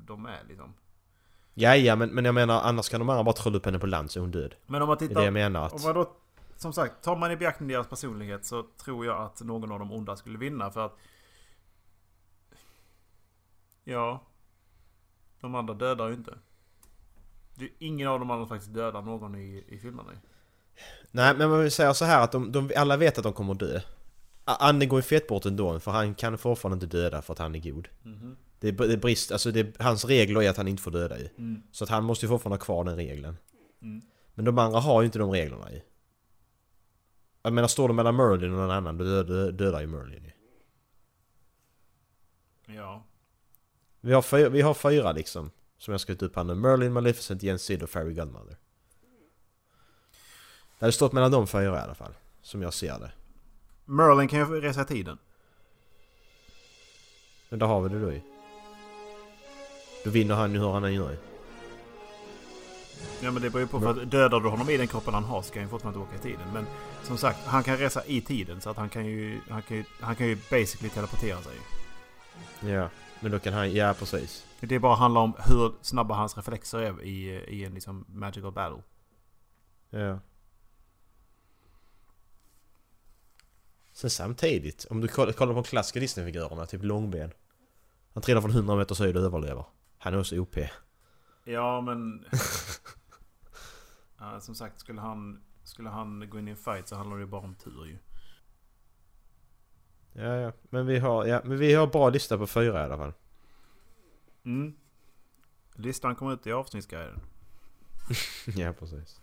[0.06, 0.74] de är liksom.
[1.54, 3.86] Ja, ja men, men jag menar annars kan de andra bara trolla upp henne på
[3.86, 4.54] land så är hon död.
[4.66, 5.20] Men om man Det är tittar...
[5.20, 5.72] det jag menar att...
[5.72, 6.16] Om man då,
[6.56, 9.92] som sagt, tar man i beaktning deras personlighet så tror jag att någon av de
[9.92, 10.96] onda skulle vinna för att...
[13.84, 14.22] Ja.
[15.40, 16.38] De andra dödar ju inte.
[17.54, 20.10] Det är ingen av de andra faktiskt dödar någon i, i filmerna.
[21.10, 23.52] Nej men man vill säga så här att de, de, alla vet att de kommer
[23.52, 23.80] att dö.
[24.44, 27.54] Anne går ju fett bort ändå för han kan fortfarande inte döda för att han
[27.54, 27.88] är god.
[28.02, 31.18] Det är, det är brist, alltså det hans regler är att han inte får döda
[31.18, 31.28] ju.
[31.38, 31.62] Mm.
[31.72, 33.36] Så att han måste ju fortfarande ha kvar den regeln.
[33.82, 34.02] Mm.
[34.34, 35.80] Men de andra har ju inte de reglerna ju.
[37.42, 40.32] Jag menar står det mellan Merlin och någon annan då dödar, dödar ju Merlin ju.
[42.74, 43.04] Ja.
[44.00, 45.50] Vi har, fyra, vi har fyra liksom.
[45.78, 46.54] Som jag skrivit upp här nu.
[46.54, 48.56] Merlin, Maleficent, Jens Sid och Fairy Godmother.
[50.78, 52.12] Det hade stått mellan de fyra i alla fall.
[52.42, 53.12] Som jag ser det.
[53.84, 55.18] Merlin kan ju resa i tiden.
[57.48, 58.20] Men där har vi det då ju.
[60.08, 61.16] Då vinner han ju hur han än gör.
[63.22, 65.24] Ja men det beror ju på för att dödar du honom i den kroppen han
[65.24, 66.52] har så kan han ju fortfarande åka i tiden.
[66.52, 66.66] Men
[67.02, 69.40] som sagt, han kan resa i tiden så att han kan ju...
[69.48, 71.52] Han kan ju, han kan ju basically teleportera sig.
[72.72, 72.88] Ja.
[73.20, 74.46] Men då kan han, ja precis.
[74.60, 78.82] Det bara handlar om hur snabba hans reflexer är i, i en liksom magical battle.
[79.90, 80.18] Ja.
[83.92, 87.32] Sen samtidigt, om du kollar på de klassiska Disney-figurerna, typ Långben.
[88.12, 89.64] Han trillar från 100 meters höjd och överlever.
[89.98, 90.56] Han är också OP.
[91.44, 92.24] Ja men...
[94.18, 97.22] ja, som sagt, skulle han, skulle han gå in i en fight så handlar det
[97.22, 97.98] ju bara om tur ju.
[100.12, 100.52] Ja, ja.
[100.62, 103.12] Men vi har, ja, men vi har bra lista på fyra i alla fall.
[104.44, 104.76] Mm.
[105.74, 107.20] Listan kommer ut i avsnittsguiden.
[108.56, 109.20] ja, precis.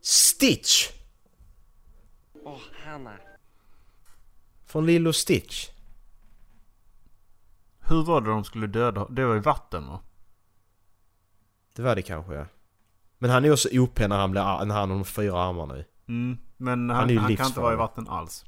[0.00, 0.90] Stitch!
[2.32, 3.18] Åh, Hanna.
[4.66, 5.73] Från Lilo Stitch.
[7.86, 9.06] Hur var det de skulle döda?
[9.10, 10.00] Det var i vatten va?
[11.76, 12.46] Det var det kanske ja.
[13.18, 15.84] Men han är också OP när han, blir, när han har de fyra armarna i.
[16.08, 16.38] Mm.
[16.56, 18.44] Men han, Han han, ju kan inte vara i vatten alls.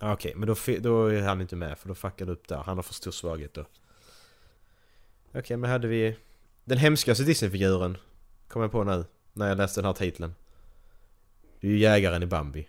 [0.00, 2.56] Ja, Okej, men då, då är han inte med för då fuckar det upp där.
[2.56, 3.64] Han har för stor svaghet då.
[5.34, 6.18] Okej, men hade vi...
[6.64, 7.96] Den hemskaste Disney-figuren
[8.48, 10.34] kom jag på nu när jag läste den här titeln.
[11.60, 12.68] Det är ju jägaren i Bambi.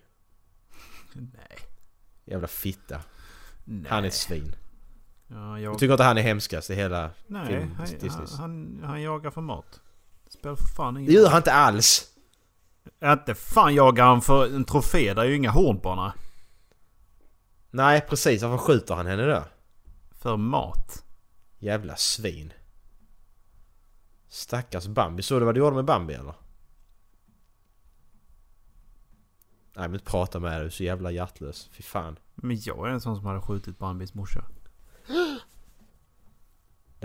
[1.13, 1.57] Nej.
[2.25, 3.01] Jävla fitta.
[3.63, 3.85] Nej.
[3.89, 4.55] Han är ett svin.
[5.27, 5.79] Ja, Jag jag...
[5.79, 9.41] tycker inte han är hemskast i hela Nej, film han, han, han, han jagar för
[9.41, 9.81] mat.
[10.27, 12.11] Spelar för fan Det ingen gör han inte alls!
[13.03, 15.13] Inte fan jagar han för en trofé.
[15.13, 16.13] Det är ju inga horn på henne.
[17.71, 18.43] Nej, precis.
[18.43, 19.43] Varför skjuter han henne då?
[20.11, 21.03] För mat.
[21.59, 22.53] Jävla svin.
[24.27, 25.23] Stackars Bambi.
[25.23, 26.33] Såg du vad du gjorde med Bambi eller?
[29.73, 31.69] Nej men prata med dig, du är så jävla hjärtlös.
[31.71, 32.19] Fy fan.
[32.35, 34.45] Men jag är en sån som hade skjutit Bambis morsa.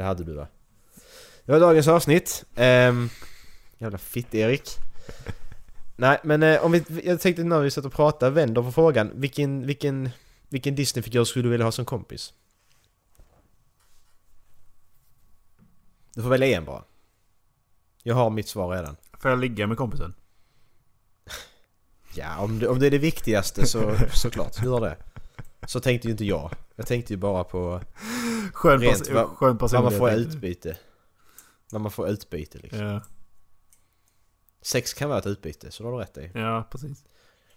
[0.00, 0.46] Det hade du va?
[1.44, 2.44] Det var dagens avsnitt.
[2.56, 3.10] Um,
[3.78, 4.70] jävla fitt-Erik.
[5.96, 9.10] Nej men eh, om vi, jag tänkte när vi satt och pratade, vänder på frågan.
[9.14, 10.10] Vilken, vilken,
[10.48, 12.32] vilken Disney-figur skulle du vilja ha som kompis?
[16.14, 16.84] Du får välja en bara.
[18.02, 18.96] Jag har mitt svar redan.
[19.18, 20.14] Får jag ligga med kompisen?
[22.14, 24.96] Ja, om det, om det är det viktigaste så såklart, gör det.
[25.66, 26.50] Så tänkte ju inte jag.
[26.76, 27.80] Jag tänkte ju bara på
[28.61, 30.35] Skön, Rent, pers- vad- skön vad man får personlighet.
[30.35, 30.79] utbyte.
[31.73, 32.81] Vad man får utbyte liksom.
[32.81, 33.01] Ja,
[34.62, 36.31] Sex kan vara ett utbyte, så har du rätt i.
[36.35, 37.03] ja, precis.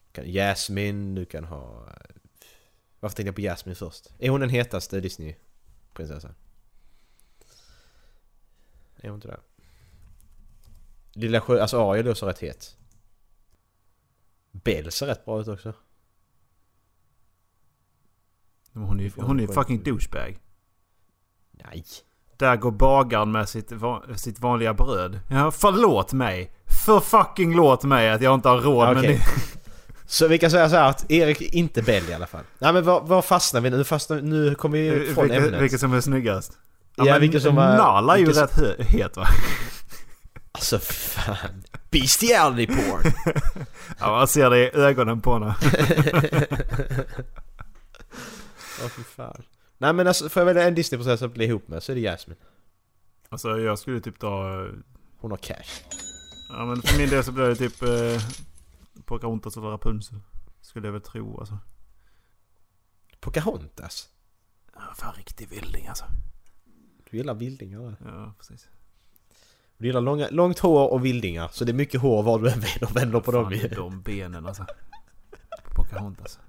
[0.08, 1.90] Du kan Jasmine, du kan ha...
[3.00, 4.14] Varför tänkte jag på Jasmine först?
[4.20, 6.36] Är hon den hetaste Disney-prinsessan?
[8.96, 9.40] Är hon inte det?
[11.14, 11.62] Lilla sjö...
[11.62, 12.78] Alltså Ariel är också rätt het.
[14.52, 15.74] Belle ser rätt bra ut också.
[18.72, 20.40] Men hon är ju hon är fucking douchebag.
[21.54, 21.84] Nej.
[22.38, 25.20] Där går bagaren med sitt, va- sitt vanliga bröd.
[25.30, 26.52] Ja, förlåt mig.
[26.86, 29.18] För fucking låt mig att jag inte har råd med Okej.
[29.18, 29.24] det.
[30.06, 32.44] Så vi kan säga så här att Erik inte Bell i alla fall.
[32.60, 33.84] Nej men var, var fastnar vi nu?
[33.84, 35.62] Fastnar, nu kommer vi från Vilket, ämnet.
[35.62, 36.52] vilket som är snyggast.
[36.96, 39.28] Ja, vilket som var- Nala är ju rätt het va?
[40.52, 41.64] Alltså fan.
[41.92, 43.12] Bestiality porn!
[44.00, 45.56] Ja, man ser det i ögonen på henne.
[48.84, 49.44] Åh fy fan.
[49.84, 52.02] Nej men alltså, får jag välja en Disney-prinsessa att bli ihop med så är det
[52.02, 52.40] Jasmine.
[53.30, 54.64] Alltså jag skulle typ ta...
[54.66, 54.72] eh,
[55.18, 55.84] Hon har cash.
[56.50, 57.82] Ja men för min del så blir det typ...
[57.84, 58.22] Eh,
[59.06, 60.20] Pocahontas eller Rapunzel.
[60.62, 61.58] Skulle jag väl tro alltså.
[63.20, 64.10] Pocahontas?
[64.76, 66.06] Ja, fan riktig vilding alltså.
[67.10, 67.96] Du gillar vildingar?
[68.06, 68.68] Ja, precis.
[69.78, 71.50] Du gillar långa, långt hår och vildingar.
[71.54, 73.68] Så det är mycket hår var du än vänder, vänder på dem Fan, ju.
[73.68, 74.66] de benen alltså.
[75.76, 76.40] Pocahontas.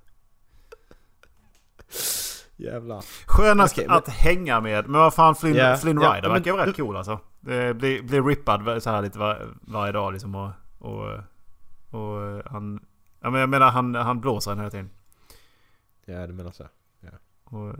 [2.56, 3.04] Jävlar.
[3.26, 4.88] Skönast men- att hänga med.
[4.88, 7.20] Men vad fan Flynn, Ja, Flynn ja, Rider men- verkar ju rätt cool alltså.
[7.40, 10.50] Blir, blir rippad så här lite var, varje dag liksom och...
[10.78, 11.10] Och,
[11.90, 12.86] och han...
[13.20, 14.90] Ja men jag menar han, han blåser den hela tiden.
[16.04, 16.64] Ja, du menar så.
[17.44, 17.74] Och,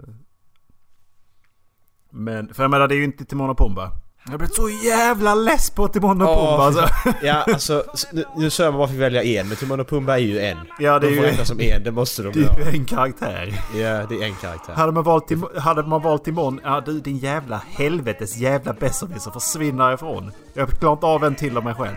[2.11, 3.91] men, för jag menar det är ju inte Timon och Pumba.
[4.31, 6.89] Jag blivit så jävla less på Timon och Pumba alltså.
[7.23, 10.19] Ja, alltså nu, nu sa jag bara fick välja en, men Timon och Pumba är
[10.19, 10.57] ju en.
[10.79, 11.45] Ja det de är får ju...
[11.45, 13.61] som en, det måste de Det är ju en karaktär.
[13.75, 14.73] Ja, det är en karaktär.
[14.75, 19.31] Hade man valt, Tim- hade man valt Timon, ja du din jävla helvetes jävla besserwisser
[19.31, 20.33] försvinner ifrån.
[20.55, 21.97] Jag klarar inte av en till av mig själv.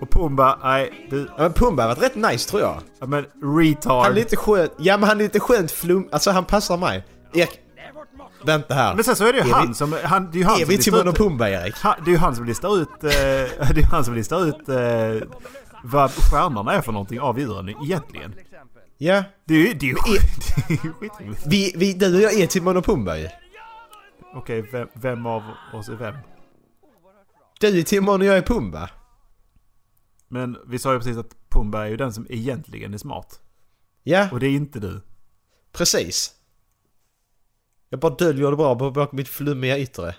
[0.00, 2.76] Och Pumba, nej du, Ja, men Pumba har varit rätt nice tror jag.
[3.00, 3.24] ja men
[3.58, 4.02] retard.
[4.02, 7.04] Han är lite skönt, ja men han är lite skönt flum, alltså han passar mig.
[7.34, 7.50] Erik,
[8.44, 8.94] vänta här.
[8.94, 10.54] Men sen så är det ju Är han vi- som, han, det är ju han
[10.54, 11.74] Är som vi Timon och ut, Pumba Erik?
[11.76, 13.10] han, det är ju han som listar ut, eh,
[13.74, 15.28] det är han som listar ut eh,
[15.84, 18.34] vad stjärnorna är för någonting av djuren egentligen.
[18.98, 19.24] Ja.
[19.44, 21.46] Det är ju, det är ju skitroligt.
[21.46, 23.28] Vi, vi, du och jag är Timon och Pumba ju.
[24.34, 25.42] Okej, vem, vem av
[25.74, 26.14] oss är vem?
[27.60, 28.90] Du är Timon och jag är Pumba.
[30.28, 33.40] Men vi sa ju precis att Pumba är ju den som egentligen är smart.
[34.02, 35.00] Ja, Och det är inte du.
[35.72, 36.30] precis.
[37.92, 40.16] Jag bara döljer det bra bakom mitt flummiga yttre.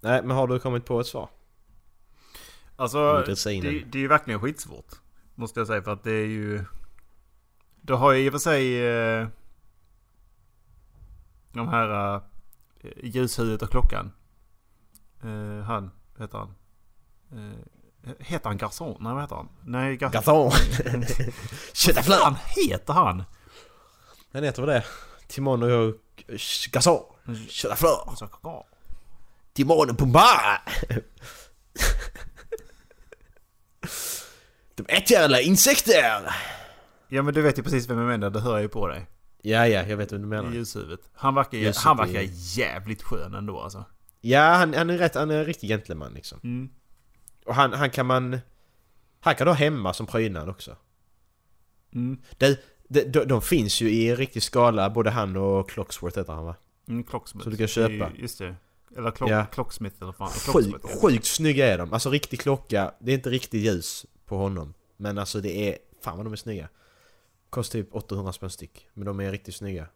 [0.00, 1.28] Nej, men har du kommit på ett svar?
[2.76, 3.44] Alltså, det,
[3.92, 4.92] det är ju verkligen skitsvårt.
[5.34, 6.64] Måste jag säga för att det är ju...
[7.80, 8.86] Du har ju i och för sig...
[8.86, 9.28] Eh,
[11.52, 12.14] de här...
[12.80, 14.12] Eh, ljushuvudet och klockan.
[15.22, 16.54] Eh, han, heter han?
[17.32, 17.58] Eh,
[18.18, 18.96] heter han Garçon?
[19.00, 19.48] Nej vad heter han?
[19.64, 20.12] Nej Garçon.
[20.12, 20.52] Gathon!
[21.94, 23.22] Vad fan heter han?
[24.32, 24.84] Han heter väl det?
[25.28, 25.94] Timon och jag...
[26.72, 27.02] Gathon!
[27.48, 28.14] Köttaflör!
[29.52, 30.26] Timon och Pumba!
[34.74, 36.34] De äter alla insekter!
[37.08, 39.06] Ja men du vet ju precis vem jag menar, det hör jag ju på dig.
[39.42, 40.52] Ja, ja, jag vet vad du menar.
[40.52, 41.00] ljushuvudet.
[41.14, 43.84] Han verkar, ju- Ljuset han verkar jävligt skön ändå alltså.
[44.20, 46.40] Ja, han, han är rätt, han är en riktig gentleman liksom.
[46.44, 46.68] Mm.
[47.50, 48.38] Och han, han kan man...
[49.20, 50.76] Han kan ha hemma som prydnad också.
[51.94, 52.22] Mm.
[52.38, 56.44] Det, de, de, de finns ju i riktig skala, både han och Clocksworth heter han
[56.44, 56.56] va?
[56.88, 57.44] Mm, Clocksmith.
[57.44, 58.10] Så du kan köpa.
[58.10, 58.56] Det Just det.
[58.96, 59.46] Eller klock, Ja.
[59.46, 60.30] Clocksmith eller fan.
[60.46, 60.78] Ja.
[61.02, 61.92] sjukt snygga är de.
[61.92, 64.74] Alltså riktig klocka, det är inte riktigt ljus på honom.
[64.96, 65.78] Men alltså det är...
[66.02, 66.68] Fan vad de är snygga.
[67.50, 68.88] Kostar typ 800 spänn styck.
[68.94, 69.86] Men de är riktigt snygga.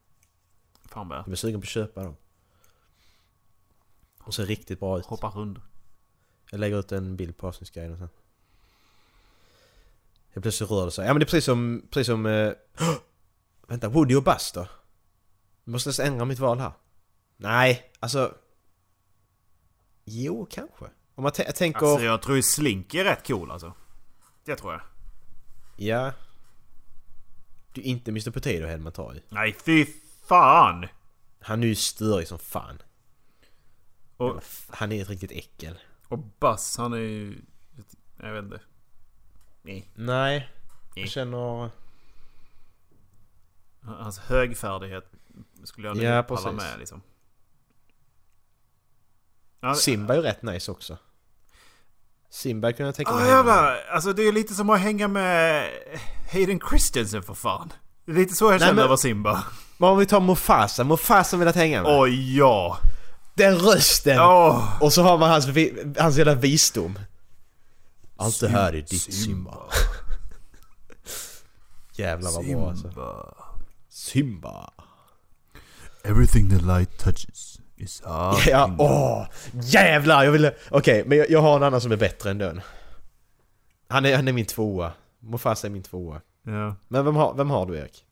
[0.89, 2.17] Fan vad Jag är sugen på att köpa dem.
[4.25, 5.07] Och ser riktigt bra ut.
[5.07, 5.61] Hoppa rund.
[6.51, 8.09] Jag lägger ut en bild på avsnittsguiden sen.
[10.33, 11.07] Jag plötsligt rör det sig.
[11.07, 11.87] Ja men det är precis som...
[11.91, 12.27] Precis som...
[12.27, 12.53] Eh,
[13.67, 14.67] vänta, Woody och då?
[15.65, 16.73] Jag måste nästan ändra mitt val här.
[17.37, 18.35] Nej, alltså...
[20.05, 20.85] Jo, kanske.
[21.15, 21.87] Om man tä- tänker...
[21.87, 23.73] Alltså jag tror ju Slink är rätt cool alltså.
[24.45, 24.83] Det tror jag.
[25.77, 26.13] Ja.
[27.73, 29.23] Du är inte Mr Potato Head man tar i.
[29.29, 29.87] Nej fy
[30.27, 30.87] fan!
[31.41, 32.83] Han är ju störig som fan.
[34.17, 35.79] Och, Han är ett riktigt äckel.
[36.15, 37.39] Och Buzz han är ju...
[38.23, 38.61] Jag vet inte.
[39.63, 39.91] Nej.
[39.95, 40.49] Nej.
[40.95, 41.71] Jag känner...
[43.83, 45.05] Hans högfärdighet
[45.65, 47.03] skulle jag nog Ja, inte palla med liksom.
[49.77, 50.99] Simba är ju rätt nice också.
[52.31, 53.55] Simba kunde jag tänka mig hänga med.
[53.55, 53.77] jävlar!
[53.91, 55.71] Alltså det är lite som att hänga med
[56.33, 57.73] Hayden Christensen för fan.
[58.05, 59.45] Det är lite så jag Nej, känner över Simba.
[59.79, 62.01] Men om vi tar Mufasa, Mufasa vill jag hänga med.
[62.01, 62.79] Oj ja!
[63.35, 64.19] Den rösten!
[64.21, 64.83] Åh!
[64.83, 65.47] Och så har man hans,
[65.99, 66.99] hans jävla visdom.
[68.17, 69.59] Allt det här är ditt Simba.
[71.93, 72.89] Jävlar vad bra alltså.
[72.89, 73.35] Simba.
[73.89, 74.71] Simba.
[76.05, 78.37] Everything the light touches is hard.
[78.47, 79.27] Ja, åh!
[79.63, 80.25] Jävlar!
[80.25, 80.55] Jag ville...
[80.71, 82.61] Okej, men jag, jag har en annan som är bättre än den.
[83.89, 84.93] Han är, han är min tvåa.
[85.21, 86.21] Mufasa är min tvåa.
[86.43, 86.77] Ja.
[86.89, 88.05] Men vem har, vem har du Erik?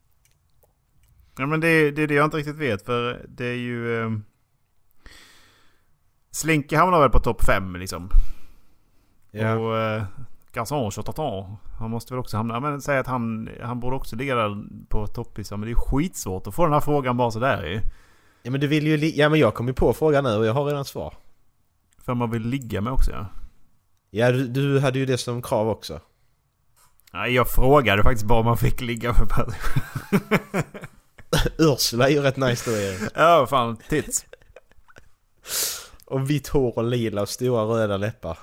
[1.39, 4.03] ja men det, det är det jag inte riktigt vet för det är ju...
[4.03, 4.25] Um...
[6.33, 8.11] Slinky hamnar väl på topp 5 liksom.
[9.31, 9.55] Ja.
[9.55, 10.05] Och uh,
[10.53, 12.61] Garçon Chotatan, han måste väl också hamna...
[12.61, 15.61] Men säg att han, han borde också ligga där på topplistan.
[15.61, 17.81] Men det är skitsvårt att få den här frågan bara sådär ju.
[18.42, 19.11] Ja men du vill ju...
[19.11, 21.14] Ja men jag kom ju på frågan nu och jag har redan svar.
[21.99, 23.27] För man vill ligga med också ja.
[24.11, 26.01] Ja, du, du hade ju det som krav också.
[27.12, 29.55] Nej, jag frågade faktiskt bara om man fick ligga med person.
[31.59, 33.12] Ursula är ju rätt nice då Erik.
[33.14, 33.77] Ja, fan.
[33.88, 34.25] Tits.
[36.12, 38.38] Och vitt hår och lila och stora röda läppar.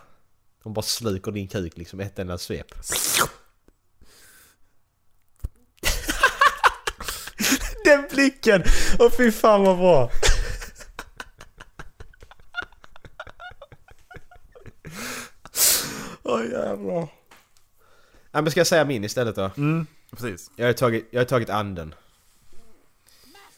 [0.63, 2.67] De bara sluker din kuk liksom ett enda svep.
[7.86, 8.63] Den blicken!
[8.99, 10.12] Åh fy fan vad bra!
[16.23, 17.08] Åh jävlar.
[18.32, 19.51] Ja, men ska jag säga min istället då?
[19.58, 20.51] Mm, precis.
[20.55, 21.95] Jag har tagit, jag har tagit anden.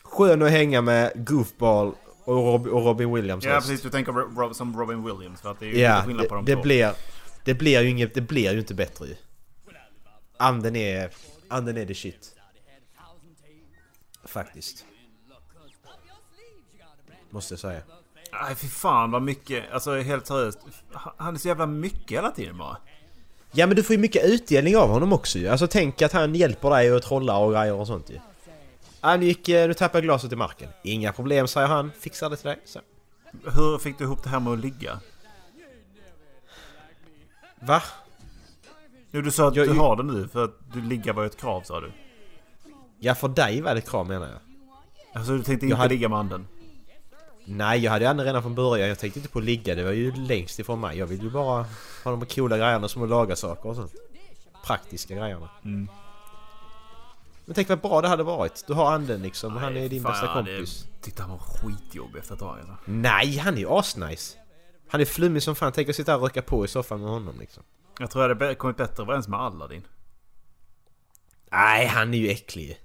[0.04, 1.94] Skön att hänga med Goofball
[2.24, 3.68] och, Rob, och Robin Williams Ja röst.
[3.68, 5.42] precis, du tänker Ro- Rob, som Robin Williams.
[5.42, 6.62] För att det är ju Ja, skillnad på de det två.
[6.62, 6.94] blir...
[7.44, 9.16] Det blir ju inget, det blir ju inte bättre ju.
[10.38, 11.10] Anden är...
[11.48, 12.36] Anden är the shit.
[14.26, 14.86] Faktiskt.
[17.30, 17.82] Måste jag säga.
[18.44, 20.60] Nej fy fan vad mycket, alltså helt seriöst.
[21.18, 22.78] Han är så jävla mycket hela tiden bara.
[23.52, 25.48] Ja men du får ju mycket utdelning av honom också ju.
[25.48, 28.20] Alltså tänk att han hjälper dig att trolla och grejer och sånt ju.
[29.02, 29.50] Han gick...
[29.50, 30.70] eh, Nu tappade jag glaset i marken.
[30.84, 31.92] Inga problem säger han.
[32.00, 32.60] Fixar det till dig.
[32.66, 32.80] Så.
[33.56, 35.00] Hur fick du ihop det här med att ligga?
[37.60, 37.82] Va?
[39.12, 41.38] Jo du sa att Jag- du har det nu för att du ligga var ett
[41.38, 41.92] krav sa du.
[43.00, 44.40] Ja för dig var det ett krav menar jag.
[45.14, 46.48] Alltså du tänkte Jag inte hade- ligga med anden?
[47.46, 48.90] Nej, jag hade anden redan från början.
[48.90, 49.76] Jag tänkte inte på att ligga.
[49.76, 50.98] Det var ju längst ifrån mig.
[50.98, 51.66] Jag vill ju bara
[52.04, 53.94] ha de coola grejerna som att laga saker och sånt.
[54.66, 55.50] Praktiska grejerna.
[55.66, 55.88] Mm.
[57.46, 58.64] Men tänk vad bra det hade varit.
[58.68, 59.58] Du har anden liksom.
[59.58, 60.86] Han är din Fan, bästa jag hade kompis.
[61.02, 62.76] tyckte han var skitjobbig efter ett tag alltså.
[62.86, 64.38] Nej, han är ju asnice.
[64.88, 65.72] Han är flummig som fan.
[65.72, 67.64] Tänk att sitta och röka på i soffan med honom liksom.
[68.00, 69.88] Jag tror jag hade kommit bättre överens med Aladdin.
[71.52, 72.80] Nej, han är ju äcklig.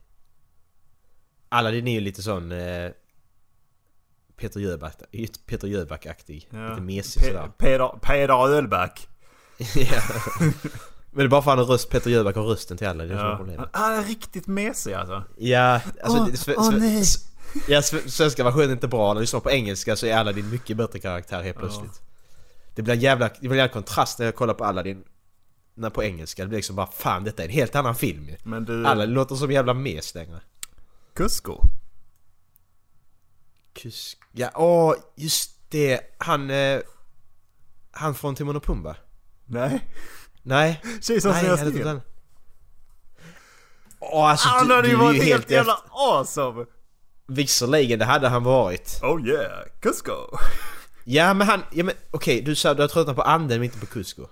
[1.48, 2.52] Aladdin är ju lite sån...
[2.52, 2.90] Eh,
[4.36, 4.94] Peter Jöback,
[5.46, 6.34] Peter Jöback-aktig.
[6.50, 7.42] Lite mesig sådär.
[7.42, 9.08] Pe- Peder, Peder Ölback.
[9.74, 10.02] ja.
[11.16, 13.08] Men det är bara för att han har röst, Peter Jöback har rösten till Aladdin.
[13.16, 13.30] Det är Ja.
[13.30, 13.36] ja.
[13.36, 13.68] problemet.
[13.72, 15.24] Han är riktigt mesig alltså.
[15.36, 16.18] Ja, alltså...
[16.18, 17.04] Åh, sve- åh, sve- nej.
[17.68, 19.08] Ja, sve- svenska versionen är inte bra.
[19.08, 21.60] När du lyssnar på engelska så är Aladdin mycket bättre karaktär helt Ja.
[21.60, 22.02] plötsligt.
[22.74, 25.04] Det blir en jävla, det blir en jävla kontrast när jag kollar på Aladdin
[25.74, 26.42] när på engelska.
[26.42, 28.36] Det blir liksom bara fan detta är en helt annan film ju.
[28.44, 28.86] Men du...
[28.86, 30.40] Aladdin låter som jävla mes längre.
[31.14, 31.60] Kusko.
[33.72, 34.18] Kusk...
[34.32, 36.00] Ja, åh, just det.
[36.18, 36.50] Han...
[36.50, 36.80] Eh,
[37.90, 38.96] han från Timon och Pumba.
[39.44, 39.88] Nej.
[40.46, 40.82] Nej.
[41.00, 42.00] Kejsarens nya stil.
[44.00, 46.18] Åh, alltså Han hade ju varit helt jävla efter...
[46.18, 46.66] awesome!
[47.28, 49.00] Visserligen, det hade han varit.
[49.02, 50.12] Oh yeah, Kusko!
[51.04, 53.78] Ja men han, ja men okej du sa du har tröttnat på anden men inte
[53.78, 54.26] på Cusco.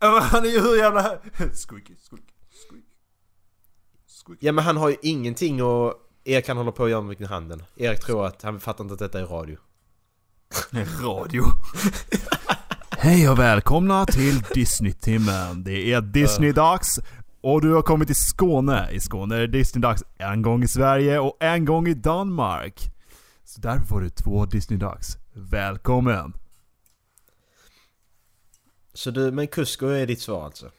[0.00, 1.02] Ja, men han är ju hur jävla...
[1.36, 2.24] Squeaky, squeak,
[2.68, 2.84] squeak.
[4.24, 4.38] Squeak.
[4.40, 7.62] Ja men han har ju ingenting och Erik han håller på att göra med handen.
[7.76, 9.56] Erik tror att han fattar inte att detta är radio.
[11.02, 11.44] Radio.
[13.02, 15.64] Hej och välkomna till Disney-timmen.
[15.64, 17.00] Det är Disney-dags
[17.40, 18.88] och du har kommit till Skåne.
[18.92, 22.80] I Skåne är det Disney-dags en gång i Sverige och en gång i Danmark.
[23.44, 25.18] Så därför får du två Disney-dags.
[25.32, 26.32] Välkommen!
[28.92, 30.70] Så du, men Cusco är ditt svar alltså?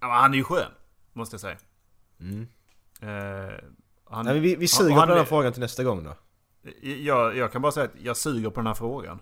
[0.00, 0.70] Ja, han är ju skön,
[1.12, 1.56] måste jag säga.
[2.20, 2.46] Mm.
[3.00, 3.54] Eh,
[4.10, 6.04] han, Nej, men vi, vi suger han- på den här han- frågan till nästa gång
[6.04, 6.14] då.
[6.82, 9.18] jag, jag kan bara säga att jag suger på den här frågan.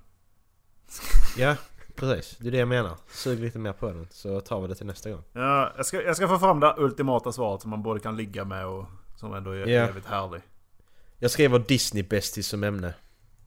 [1.37, 1.57] Ja,
[1.96, 2.37] precis.
[2.38, 2.96] Det är det jag menar.
[3.11, 5.22] Sug lite mer på den så tar vi det till nästa gång.
[5.32, 8.44] Ja, jag, ska, jag ska få fram det ultimata svaret som man både kan ligga
[8.44, 8.85] med och
[9.16, 9.66] som ändå är Ja.
[9.66, 10.40] jävligt härlig.
[11.18, 12.94] Jag skriver Disney bästis som ämne.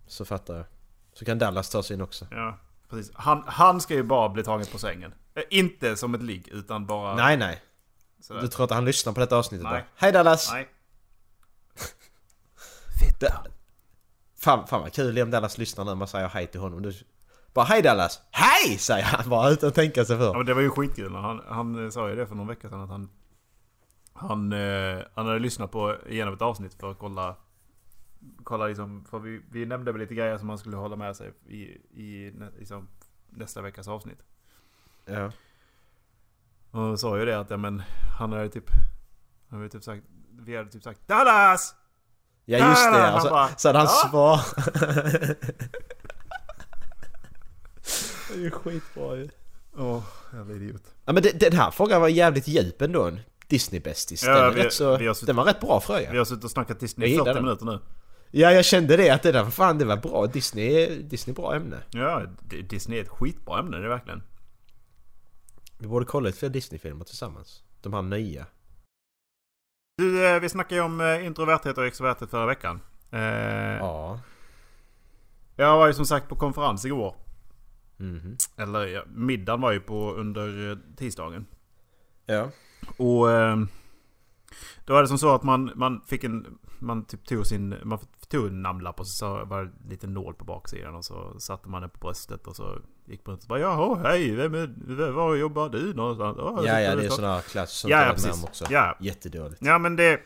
[0.07, 0.65] Så fattar jag.
[1.13, 2.27] Så kan Dallas ta sin också.
[2.31, 2.57] Ja,
[2.89, 3.11] precis.
[3.15, 5.13] Han, han ska ju bara bli tagen på sängen.
[5.35, 7.15] Eh, inte som ett ligg, utan bara...
[7.15, 7.61] Nej, nej.
[8.21, 8.41] sådär.
[8.41, 9.79] Du tror att han lyssnar på detta avsnittet Nej.
[9.81, 9.85] då?
[9.95, 10.51] Hej Dallas!
[10.51, 10.67] Nej.
[13.19, 13.43] Da-
[14.37, 16.81] Fan, fan vad kul om Dallas lyssnar nu och man säger hej till honom.
[16.81, 16.93] Du
[17.59, 18.21] bara hej Dallas!
[18.31, 18.77] Hej!
[18.77, 20.37] Säger han bara utan att tänka sig Ja, för.
[20.37, 21.15] men det var ju skitkul.
[21.15, 23.09] Han, han eh, sa ju det för någon vecka sedan att han...
[24.13, 27.35] Han, eh, han hade lyssnat på igenom ett avsnitt för att kolla...
[28.43, 31.31] Kolla liksom, för vi, vi nämnde väl lite grejer som han skulle hålla med sig
[31.47, 31.61] i,
[32.03, 32.87] i liksom,
[33.29, 34.19] nästa veckas avsnitt.
[35.05, 35.31] Ja.
[36.71, 37.81] Och sa ju det att ja, men
[38.19, 38.69] han hade typ...
[39.49, 40.03] Han hade typ sagt...
[40.31, 41.75] Vi hade typ sagt Dallas!
[42.45, 44.39] Ja just det, Han och så, bara, så hade han "Ja." svar.
[48.29, 49.29] det är ju skitbra ju.
[49.77, 50.83] Åh, jävla idiot.
[51.05, 53.11] Ja men det, den här frågan var jävligt djup ändå.
[53.47, 54.23] Disney-bästis.
[54.23, 56.11] Ja, den, vi- rätt så, vi har den var rätt bra fråga.
[56.11, 57.43] Vi har suttit och snackat Disney i gillar 40 den.
[57.43, 57.79] minuter nu.
[58.31, 60.27] Ja jag kände det att det där, fan det var bra.
[60.27, 61.77] Disney, Disney är bra ämne.
[61.91, 62.23] Ja,
[62.69, 64.23] Disney är ett skitbra ämne, det är verkligen.
[65.77, 67.63] Vi borde kolla lite fler Disney-filmer tillsammans.
[67.81, 68.45] De här nya.
[69.97, 72.81] Du, eh, vi snackade ju om eh, introverthet och extroverthet förra veckan.
[73.11, 73.19] Eh,
[73.77, 74.19] Ja.
[75.55, 77.15] Jag var ju som sagt på konferens igår.
[77.99, 78.37] Mhm.
[78.57, 81.45] Eller ja, middagen var ju på under eh, tisdagen.
[82.25, 82.49] Ja.
[82.97, 83.57] Och eh,
[84.85, 86.57] då var det som så att man, man fick en...
[86.79, 87.75] man typ tog sin...
[87.83, 91.39] Man tog en namnlapp och så var det en liten nål på baksidan och så
[91.39, 94.53] satte man den på bröstet och så gick man ut och bara Jaha, hej, vem
[94.53, 96.37] är, var jobbar du någonstans?
[96.37, 98.43] Oh, Ja, ja, det är sådana klass som Ja, ja, precis.
[98.43, 98.65] också.
[98.69, 98.97] Ja.
[98.99, 99.61] Jättedåligt.
[99.61, 100.19] Ja men det...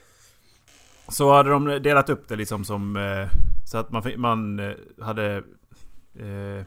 [1.08, 2.96] Så hade de delat upp det liksom som...
[2.96, 3.28] Eh,
[3.66, 5.36] så att man, fick- man eh, hade...
[6.16, 6.66] Eh,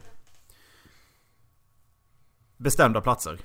[2.57, 3.37] bestämda platser.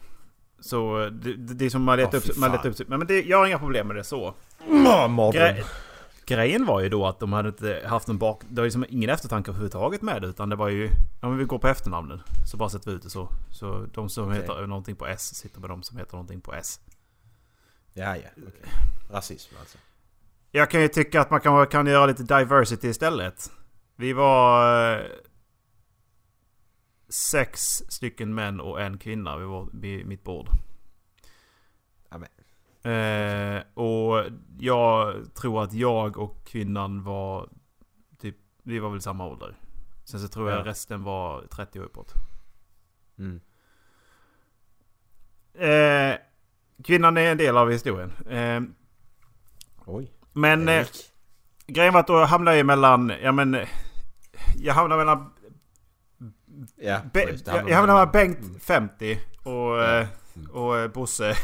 [0.61, 2.37] Så det, det, är som man letar Ja, upp...
[2.37, 4.35] Man letar upp men det, jag har inga problem med det så.
[5.33, 5.65] Gre
[6.27, 8.43] grejen var ju då att de hade inte haft en bak...
[8.49, 10.29] Det var liksom ingen eftertanke överhuvudtaget med det.
[10.29, 10.89] Utan det var ju...
[11.21, 12.21] Ja men vi går på efternamnen.
[12.51, 13.29] Så bara sätter vi ut det så.
[13.51, 14.41] Så de som Okej.
[14.41, 16.81] heter någonting på S sitter med de som heter någonting på S.
[17.93, 18.29] Ja, ja.
[18.37, 18.73] okej.
[19.11, 19.79] Rasism alltså.
[20.51, 23.51] Jag kan ju tycka att man kan, kan göra lite diversity istället.
[23.97, 25.01] Vi var eh,
[27.13, 30.49] sex stycken män och en kvinna vid, vår, vid mitt bord.
[32.09, 32.29] Amen.
[32.83, 34.25] Eh, och
[34.59, 37.49] jag tror att jag och kvinnan var
[38.19, 39.57] typ, vi var väl samma ålder.
[40.05, 40.65] Sen så tror jag Ja.
[40.65, 42.15] resten var 30 och uppåt.
[43.19, 43.41] Mm.
[45.55, 46.19] Eh,
[46.85, 48.13] kvinnan är en del av historien.
[48.29, 48.61] Eh,
[49.87, 50.13] Oj.
[50.33, 50.69] men...
[50.69, 50.87] Eh.
[51.67, 53.57] Grejen var att då hamnade jag mellan, ja men...
[54.57, 55.33] Jag hamnade mellan...
[56.77, 60.07] Ja, Be, jag, jag hamnade mellan Bengt 50 och, eh,
[60.37, 60.51] Mm.
[60.51, 61.35] och eh, Bosse.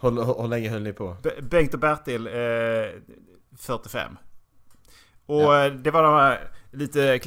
[0.00, 1.16] Hur, länge höll ni på?
[1.22, 2.32] Be- Bengt och Bertil eh,
[3.58, 4.16] 45.
[5.26, 5.64] Och Ja.
[5.66, 7.18] eh, det var de här lite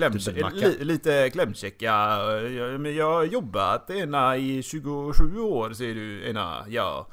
[0.41, 0.67] Dubbelmacka.
[0.67, 1.85] li, lite klämkäcka.
[2.49, 7.07] Jag, men jag har jobbat ena i 27 år ser du ena, ja.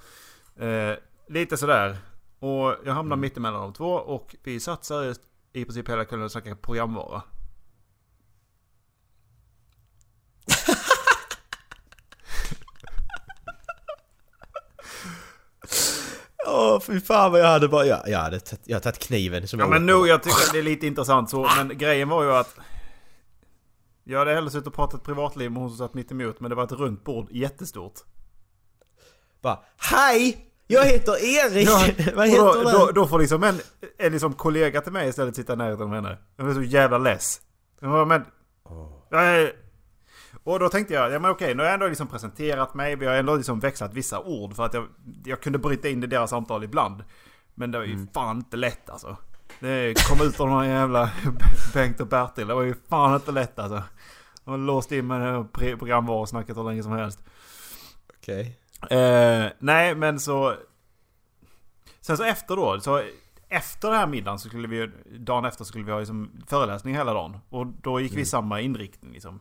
[0.61, 0.93] Eh,
[1.28, 1.97] lite sådär.
[2.39, 2.97] Och jag Mm.
[2.97, 5.20] hamnade mitt emellan de två och vi satt seriöst
[5.53, 7.22] i princip hela kvällen och snackade programvara.
[16.47, 17.84] Åh fy fan vad jag hade bara...
[17.86, 20.07] Jag, jag hade tagit, jag hade tagit kniven som Ja jag men på.
[20.07, 21.49] jag tycker det är lite intressant så.
[21.57, 22.55] Men grejen var ju att...
[24.05, 26.40] Jag hade hellre suttit och pratat privatliv med hon som satt mitt emot.
[26.40, 27.95] Men det var ett runt bord, jättestort.
[29.43, 30.49] Bara Hej!
[30.66, 31.68] Jag heter Erik!
[31.68, 32.70] Ja, vad heter då, du?
[32.78, 33.61] då, då får liksom en,
[33.99, 36.18] en liksom kollega till mig istället sitta i närheten av henne.
[36.36, 37.40] Jag blev så jävla less.
[37.80, 38.24] Jag bara, men...
[40.45, 42.97] Och då tänkte jag, ja men okej, nu har jag ändå liksom presenterat mig.
[42.97, 44.86] Vi har ändå liksom växlat vissa ord för att jag,
[45.24, 47.05] jag kunde bryta in i deras samtal ibland.
[47.55, 49.16] Men det var ju fan inte lätt alltså.
[49.61, 51.11] Det kom ut av här jävla
[51.74, 52.47] Bengt och Bertil.
[52.47, 53.82] Det var ju fan inte lätt alltså.
[54.45, 57.24] De låst in med det här programvarusnacket hur länge som helst.
[58.18, 58.59] Okej.
[58.90, 60.55] Eh, nej men så...
[62.01, 63.03] Sen så efter då, så
[63.53, 67.13] efter den här middagen så skulle vi Dagen efter skulle vi ha liksom föreläsning hela
[67.13, 67.39] dagen.
[67.49, 69.41] Och då gick vi i samma inriktning liksom.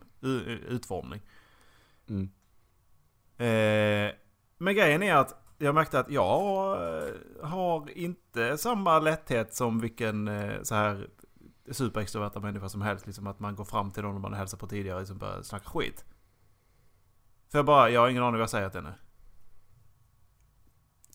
[0.68, 1.22] Utformning.
[2.10, 2.30] Mm.
[3.38, 4.14] Eh,
[4.58, 10.28] men grejen är att jag märkte att jag eh, har inte samma lätthet som vilken
[10.28, 11.08] eh, så här
[11.72, 13.08] superextroverta människa som helst.
[13.08, 15.70] Liksom att man går fram till någon man hälsar på tidigare och liksom börjar snacka
[15.70, 16.06] skit.
[17.50, 18.94] För jag bara, jag har ingen aning vad jag säger till henne.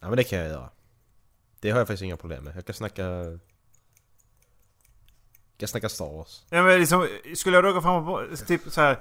[0.00, 0.70] Ja men det kan jag göra.
[1.66, 2.56] Det har jag faktiskt inga problem med.
[2.56, 3.02] Jag kan snacka...
[3.02, 3.40] Jag
[5.56, 6.44] kan snacka Star Wars.
[6.50, 8.98] Ja, men liksom, skulle jag då gå fram och typ så här.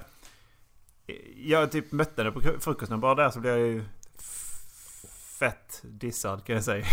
[1.36, 3.00] Jag typ mötte henne på frukosten.
[3.00, 3.84] Bara där så blev jag ju
[5.38, 6.86] fett dissad kan jag säga.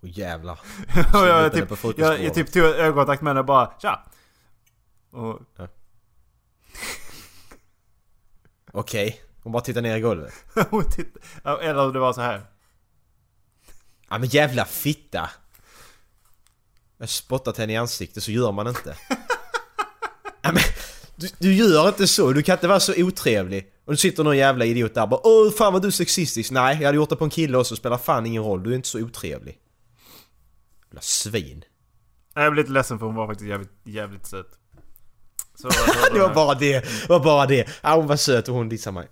[0.00, 0.60] Åh jävlar.
[1.12, 2.18] jag, typ, på frukostbordet.
[2.18, 4.04] jag, jag typ tog ögonkontakt med henne och bara tja.
[5.10, 5.40] Och,
[8.72, 9.20] Okej.
[9.42, 10.34] Hon bara tittar ner i golvet.
[11.44, 12.55] eller det var så här.
[14.10, 15.30] Ja men jävla fitta!
[16.98, 18.96] Jag har spottat henne i ansiktet, så gör man inte.
[20.42, 20.62] ja, men,
[21.16, 23.72] du, du gör inte så, du kan inte vara så otrevlig.
[23.84, 26.50] Och du sitter någon jävla idiot där och bara Åh fan vad du är sexistisk.
[26.50, 28.62] Nej, jag hade gjort det på en kille också, spelar fan ingen roll.
[28.62, 29.58] Du är inte så otrevlig.
[30.86, 31.64] Jävla svin.
[32.34, 34.58] Jag blev lite ledsen för hon var faktiskt jävligt, jävligt söt.
[35.54, 35.68] Så,
[36.12, 37.68] Det var bara det, det var bara det.
[37.82, 39.08] Ja, hon var söt och hon dissade mig.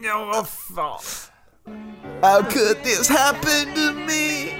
[0.00, 1.00] Ja, vad fan.
[2.22, 4.52] How could this happen to me?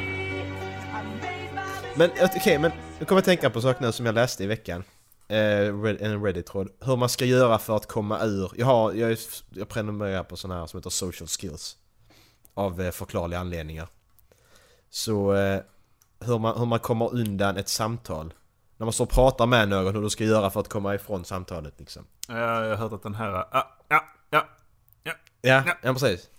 [1.96, 4.46] Men eh, okej, men nu kommer jag tänka på saker nu som jag läste i
[4.46, 4.84] veckan.
[5.28, 5.36] Eh,
[5.82, 6.68] Red- en Reddit-tråd.
[6.80, 8.50] Hur man ska göra för att komma ur...
[8.56, 9.18] Jag, har, jag,
[9.50, 11.76] jag prenumererar på sådana här som heter social skills.
[12.54, 13.88] Av eh, förklarliga anledningar.
[14.90, 15.60] Så eh,
[16.20, 18.34] hur, man, hur man kommer undan ett samtal.
[18.76, 21.24] När man står och pratar med någon, hur du ska göra för att komma ifrån
[21.24, 22.06] samtalet liksom.
[22.28, 22.34] Ja,
[22.64, 23.30] Jag har hört att den här...
[23.30, 24.42] Ja, ja, ja.
[25.42, 26.30] Ja, ja precis.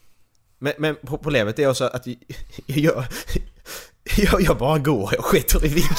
[0.60, 2.16] Men, men pro- problemet är också att jag,
[2.66, 3.04] jag,
[4.18, 5.98] jag, jag bara går, jag skiter i vilket.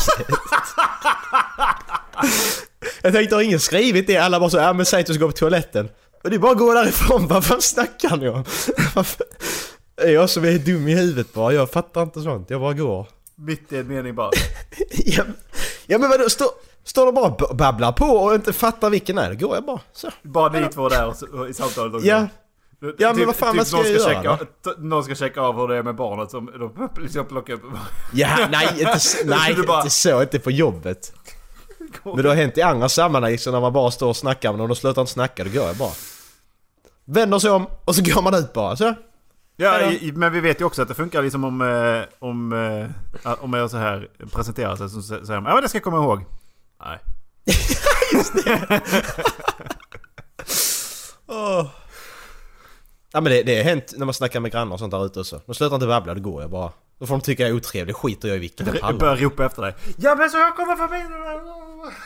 [3.02, 4.16] Jag tänkte, har ingen skrivit det?
[4.16, 5.88] Alla bara så, ja men säg att du ska gå på toaletten.
[6.24, 8.44] Och det är bara att gå därifrån, vad fan snackar ni om?
[9.96, 11.52] Är jag som är dum i huvudet bara?
[11.52, 13.06] Jag fattar inte sånt, jag bara går.
[13.36, 14.30] Mitt i en mening bara.
[14.90, 15.24] ja,
[15.86, 16.48] ja men vadå, står,
[16.84, 19.80] står de bara och babblar på och inte fattar vilken är det går jag bara
[19.92, 20.11] så.
[20.22, 22.06] Bara ni två där och, så- och i samtalet också.
[22.06, 22.26] Ja,
[22.99, 24.47] Ja, men vad fan, vad ska någon jag ska göra checka,
[24.79, 27.62] Någon ska checka av hur det är med barnet som de liksom plockar upp.
[28.12, 31.12] ja nej, inte, nej bara- inte så, inte på jobbet.
[32.05, 34.61] Men det har hänt i andra sammanhang liksom, när man bara står och snackar men
[34.61, 35.93] om de slutar inte snacka då går jag bara.
[37.05, 38.95] Vänder sig om och så går man ut bara så.
[39.57, 41.61] Ja, i, men vi vet ju också att det funkar liksom om...
[41.62, 42.53] eh, Om,
[43.22, 45.76] eh, om jag så här presenterar sig så sä- säger man ja men det ska
[45.79, 46.24] jag komma ihåg.
[46.85, 46.99] Nej.
[51.26, 51.66] Åh.
[53.12, 55.20] Ja men det, det har hänt när man snackar med grannar och sånt där ute
[55.20, 55.40] också.
[55.46, 56.72] De slutar inte babbla, då går jag bara.
[56.98, 58.98] Då får de tycka jag är otrevlig, skiter jag i vilken jag pallar.
[58.98, 59.74] börjar ropa efter dig.
[59.98, 60.96] Ja men så jag kommer förbi.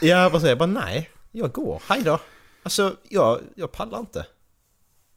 [0.08, 0.58] Ja säger jag?
[0.58, 1.82] Bara nej, jag går.
[1.88, 2.18] Hej då.
[2.62, 4.26] Alltså jag, jag pallar inte.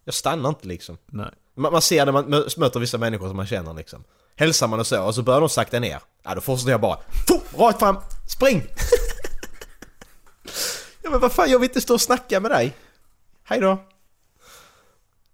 [0.04, 0.98] Jag stannar inte liksom.
[1.06, 1.30] Nej.
[1.56, 4.04] Man, man ser det, man mö- möter vissa människor som man känner liksom.
[4.36, 6.00] Hälsar man och så, och så börjar de sakta ner.
[6.24, 7.00] Ja då fortsätter jag bara.
[7.58, 8.64] Rakt fram, spring!
[11.02, 12.74] ja men vad fan, jag vill inte stå och snacka med dig.
[13.44, 13.78] Hej då.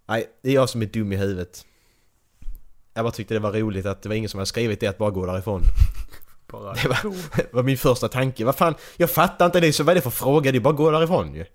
[0.05, 1.65] Nej, det är jag som är dum i huvudet.
[2.93, 4.97] Jag bara tyckte det var roligt att det var ingen som hade skrivit det att
[4.97, 5.61] bara gå därifrån.
[6.47, 6.73] Bara.
[6.73, 6.97] Det var,
[7.53, 8.45] var min första tanke.
[8.45, 10.51] Vad fan, jag fattar inte det, så vad är det för fråga?
[10.51, 11.45] Det är bara gå därifrån ju.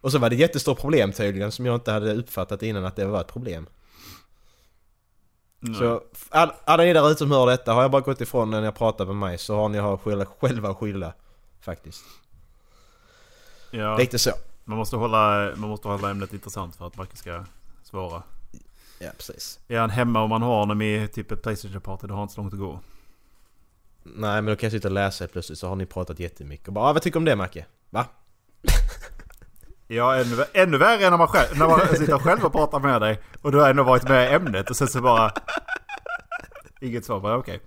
[0.00, 2.96] Och så var det ett jättestort problem tydligen som jag inte hade uppfattat innan att
[2.96, 3.66] det var ett problem.
[5.78, 8.62] Så all- alla ni där ute som hör detta, har jag bara gått ifrån när
[8.62, 11.12] jag pratar med mig så har ni har skylla, själva att skylla.
[11.60, 12.04] Faktiskt.
[13.70, 14.30] Ja, Lite så.
[14.64, 17.44] man, måste hålla, man måste hålla ämnet intressant för att Marcus ska
[17.86, 18.22] svara.
[18.98, 19.60] Ja, precis.
[19.68, 22.34] Är han hemma om man har honom i typ ett Playstation-party, då har han inte
[22.34, 22.80] så långt att gå.
[24.02, 26.68] Nej men då kan jag sitta och läsa helt plötsligt så har ni pratat jättemycket
[26.68, 27.66] och bara ah, vad tycker du om det Macke?
[27.90, 28.06] Va?
[29.88, 33.00] Ja, ännu, ännu värre än när man, själv, när man sitter själv och pratar med
[33.00, 35.32] dig och du har ändå varit med i ämnet och sen så bara...
[36.80, 37.60] Inget svar, bara okej.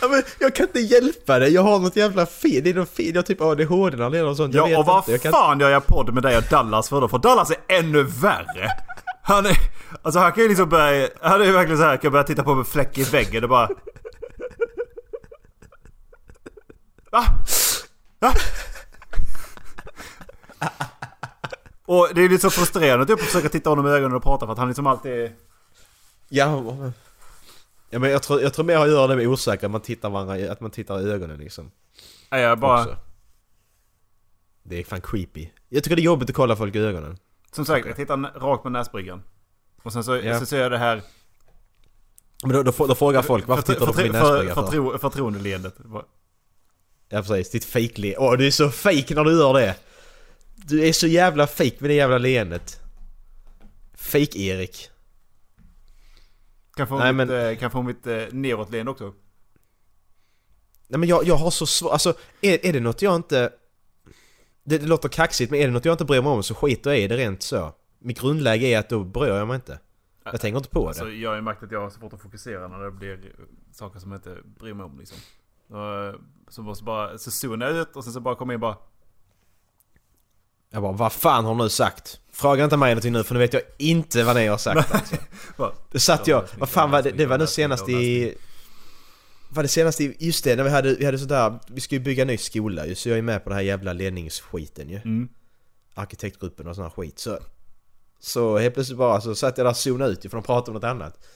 [0.00, 2.90] Ja men jag kan inte hjälpa det, jag har något jävla fel, det är något
[2.90, 5.10] fel, jag har typ ADHD eller något sånt, jag Ja, och vad inte.
[5.10, 5.32] Jag kan...
[5.32, 7.08] fan gör jag podd med dig och Dallas för då?
[7.08, 8.70] För Dallas är ännu värre!
[9.22, 9.56] Han är...
[10.02, 11.08] Alltså han kan ju liksom börja...
[11.20, 13.50] Han är ju verkligen så här, kan börja titta på med fläck i väggen och
[13.50, 13.68] bara...
[17.10, 17.24] Va?
[18.18, 18.32] Va?
[21.86, 24.52] Och det är lite så frustrerande att försöka titta honom i ögonen och prata för
[24.52, 25.32] att han liksom alltid.
[26.28, 26.64] Ja,
[27.90, 30.10] ja men jag tror, jag tror mer att göra det med osäker, att man tittar
[30.10, 31.70] varandra, att man tittar i ögonen liksom.
[32.30, 32.80] Nej, jag bara...
[32.82, 32.96] Också.
[34.62, 35.48] Det är fan creepy.
[35.68, 37.18] Jag tycker det är jobbigt att kolla folk i ögonen.
[37.52, 39.22] Som sagt, jag tittar rakt på näsbryggan.
[39.82, 40.40] Och sen så, Ja.
[40.40, 41.02] så ser jag det här...
[42.42, 44.62] Men då, då, då frågar folk varför förtro- tittar du på min för, näsbrygga för?
[44.62, 45.74] förtro, Förtroendeleendet.
[47.08, 49.74] Ja precis, ditt fake Åh du är så fake när du gör det!
[50.56, 52.80] Du är så jävla fake med det jävla leendet.
[53.94, 54.90] Fake-Erik.
[56.78, 59.14] Kan få Nej, mitt, men- eh, kan få mitt eh, neråtleende också.
[60.88, 63.52] Nej men jag, jag har så svårt, alltså är, är det något jag inte...
[64.64, 66.90] Det, det låter kaxigt men är det något jag inte bryr mig om så skiter
[66.90, 67.72] jag i det rent så.
[67.98, 69.78] Mitt grundläge är att då bryr jag mig inte.
[70.24, 71.14] Jag tänker inte på Alltså, det.
[71.14, 73.98] jag har ju märkt att jag har svårt att fokusera när det blir eh, saker
[73.98, 75.18] som jag inte bryr mig om liksom.
[75.70, 78.60] Eh, så måste bara, så zonar jag ut och sen så bara kommer jag in
[78.60, 78.76] bara...
[80.70, 82.20] Jag bara, vad fan har de nu sagt?
[82.38, 85.16] Fråga inte mig någonting nu för nu vet jag inte vad ni har sagt alltså.
[85.90, 88.34] Det satt jag, vad fan var det, det var nu senast i...
[89.48, 92.00] Var det senast i, just det, när vi hade, vi hade sådär, vi ska ju
[92.00, 94.96] bygga en ny skola ju, så jag är med på det här jävla ledningsskiten ju.
[94.96, 95.28] Mm.
[95.94, 97.38] Arkitektgruppen och sån här skit, så...
[98.20, 100.70] Så helt plötsligt bara så satt jag där och zonade ut ju, för de pratade
[100.70, 101.26] om något annat.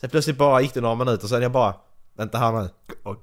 [0.00, 1.74] Sen plötsligt bara gick det några minuter, sen jag bara...
[2.14, 2.68] Vänta här nu.
[3.04, 3.16] Oh,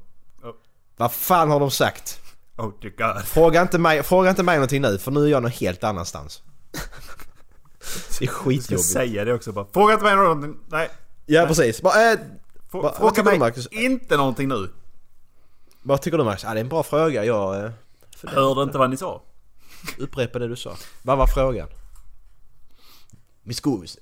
[0.43, 0.55] oh,
[0.97, 2.19] Vad fan har de sagt?
[2.57, 3.21] oh.
[3.23, 6.41] Fråga inte mig, fråga inte mig någonting nu, för nu är jag någon helt annanstans.
[6.74, 8.86] Det är Jag ska skitjobbigt.
[8.86, 9.65] säga det också bara.
[9.74, 10.57] Fråga inte mig någonting.
[10.67, 10.89] Nej.
[11.26, 11.82] Ja precis.
[11.82, 12.19] Bara, äh,
[12.71, 13.67] Frå- vad Fråga du, mig Marcus?
[13.67, 14.69] inte någonting nu.
[15.82, 16.43] vad tycker du Max?
[16.43, 17.26] Ja, det är en bra fråga.
[17.26, 17.65] Jag...
[17.65, 17.71] eh,
[18.24, 19.21] Hörde inte vad ni sa.
[19.99, 20.76] Upprepa det du sa.
[21.01, 21.67] Vad var frågan?
[23.43, 23.99] Vi ska vi se.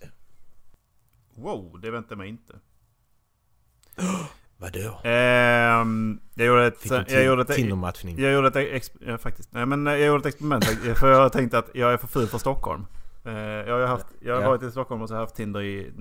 [1.35, 2.53] Wow, det väntar mig inte.
[4.61, 4.99] Vadå?
[5.03, 6.77] Ehm, jag gjorde ett...
[6.77, 7.47] Fick Jag gjorde ett...
[7.55, 8.19] Tindermatchning.
[8.19, 9.53] Jag gjorde ett ja, faktiskt.
[9.53, 10.65] Nej men jag gjorde ett experiment
[10.99, 12.85] för jag tänkte att jag är för ful för Stockholm.
[13.25, 15.61] Eh, jag har, haft, jag har varit i Stockholm och så har jag haft Tinder
[15.61, 15.91] i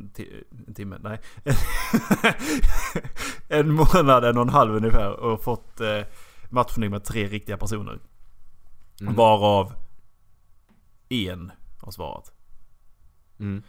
[0.66, 0.98] en timme.
[1.00, 1.20] Nej.
[3.48, 5.10] en månad, en och en halv ungefär.
[5.12, 6.00] Och fått eh,
[6.50, 7.98] matchning med tre riktiga personer.
[9.00, 9.14] Mm.
[9.14, 9.72] Varav
[11.08, 12.32] en har svarat.
[13.38, 13.62] Mm.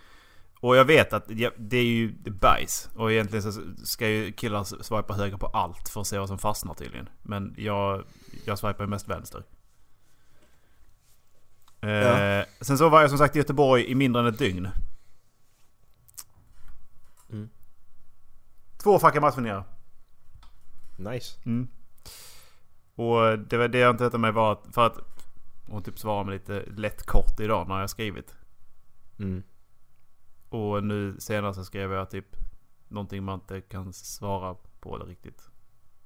[0.62, 2.90] Och jag vet att det är ju bajs.
[2.96, 6.38] Och egentligen så ska ju killar swipa höger på allt för att se vad som
[6.40, 7.10] fastnar tydligen.
[7.22, 8.04] Men jag,
[8.46, 9.44] jag swipar mest vänster.
[11.82, 12.46] Eh, Ja.
[12.62, 14.70] Sen så var jag som sagt i Göteborg i mindre än ett dygn.
[17.30, 17.50] Mm.
[18.84, 19.64] Två fucking matchningar.
[20.98, 21.40] Nice.
[22.96, 24.98] Och det var det jag inte mig var att, för att
[25.68, 28.36] hon typ svarade mig lite lätt kort idag när jag skrivit.
[29.20, 29.44] Mm.
[30.52, 32.26] Och nu senast så skrev jag typ
[32.88, 35.42] någonting man inte kan svara på det riktigt.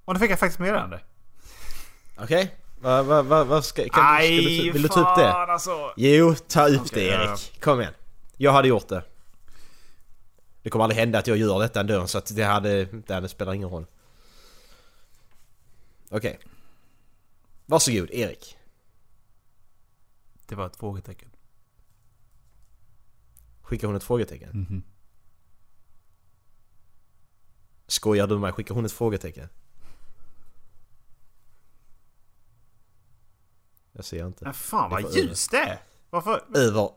[0.05, 1.01] Och då fick jag faktiskt meddelande.
[2.17, 2.55] Okej.
[2.81, 5.33] Vad va, va, va ska, kan, ska du, vill du ta upp det?
[5.33, 5.93] alltså.
[5.97, 7.61] Jo, ta upp Okej, det ja, Erik.
[7.61, 7.93] Kom igen.
[8.37, 9.03] Jag hade gjort det.
[10.61, 12.85] Det kommer aldrig hända att jag gör detta ändå så att det hade...
[12.85, 13.85] Det hade spelar ingen roll.
[16.09, 16.39] Okej.
[17.65, 18.57] Varsågod Erik.
[20.47, 21.29] Det var ett frågetecken.
[23.65, 24.49] Skickar hon ett frågetecken?
[24.49, 24.83] Mhm.
[27.87, 28.51] Skojar du med mig?
[28.51, 29.49] Skickar hon ett frågetecken?
[33.91, 34.45] Jag ser inte.
[34.45, 35.79] Men fan vad ljust det är!
[36.09, 36.43] Varför?
[36.55, 36.89] Över.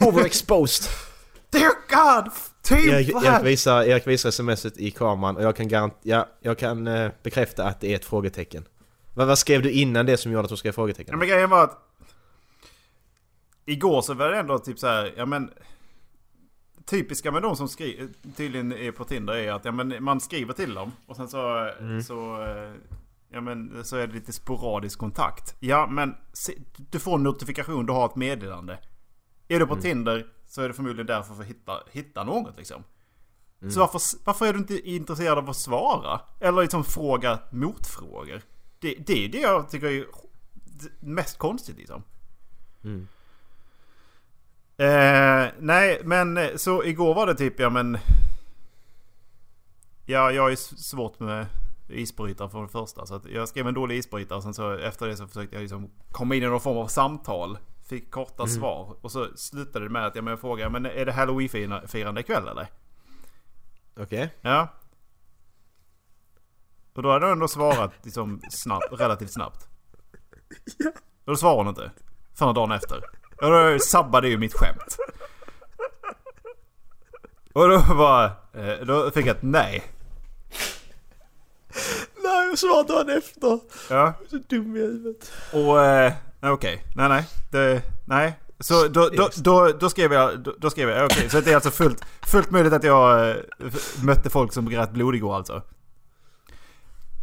[0.08, 0.90] Overexposed!
[1.50, 2.32] Dear God!
[2.62, 6.58] Typ Erik, Erik, visar, Erik visar smset i kameran och jag kan, garant, ja, jag
[6.58, 8.68] kan eh, bekräfta att det är ett frågetecken.
[9.14, 11.12] Vad, vad skrev du innan det som gjorde att du skrev frågetecken?
[11.12, 11.78] Ja, men grejen var att...
[13.66, 15.50] Igår så var det ändå typ så här, ja men...
[16.86, 20.52] Typiska med de som skri- tydligen är på Tinder är att ja, men man skriver
[20.52, 21.70] till dem och sen så,
[22.06, 22.72] så, eh,
[23.28, 25.56] ja, men, så är det lite sporadisk kontakt.
[25.60, 26.52] Ja men se,
[26.90, 28.78] du får en notifikation, du har ett meddelande.
[29.48, 32.84] Är du på Tinder så är det förmodligen därför för att hitta, hitta något liksom.
[33.70, 36.20] Så varför, varför är du inte intresserad av att svara?
[36.40, 38.42] Eller liksom fråga motfrågor?
[38.78, 40.06] Det, det är det jag tycker är
[41.00, 42.02] mest konstigt liksom.
[44.78, 47.98] Eh, nej, men eh, så igår var det typ, ja men...
[50.06, 51.46] Ja, jag är svårt med
[51.88, 53.06] isbrytare för det första.
[53.06, 54.42] Så att jag skrev en dålig isbrytare.
[54.42, 57.58] Sen så efter det så försökte jag liksom komma in i någon form av samtal.
[57.88, 58.96] Fick korta svar.
[59.00, 62.48] Och så slutade det med att ja, men jag frågade, men är det halloween-firande ikväll
[62.48, 62.68] eller?
[63.96, 64.34] Okej.
[64.40, 64.68] Ja.
[66.94, 69.68] Och då hade jag ändå svarat liksom snabbt, relativt snabbt.
[71.24, 71.90] Och då svarade hon inte.
[72.34, 73.00] Förrän dagen efter.
[73.42, 74.96] Och då sabbade ju mitt skämt.
[77.52, 78.24] Och då bara...
[78.54, 79.84] eh, Då fick jag ett nej.
[82.24, 83.60] Nej, jag svarade dagen efter.
[83.90, 84.12] Ja.
[84.30, 85.32] Så dum i huvudet.
[85.52, 85.84] Och...
[85.84, 86.12] Eh,
[86.42, 86.84] okej.
[86.96, 87.24] Nej, nej.
[87.50, 88.38] Det, nej.
[88.60, 90.40] Så då, då, då, då skrev jag...
[90.40, 91.04] Då, då skrev jag...
[91.04, 93.36] Okej, så det är alltså fullt, fullt möjligt att jag eh,
[94.02, 95.62] mötte folk som grät blod igår alltså.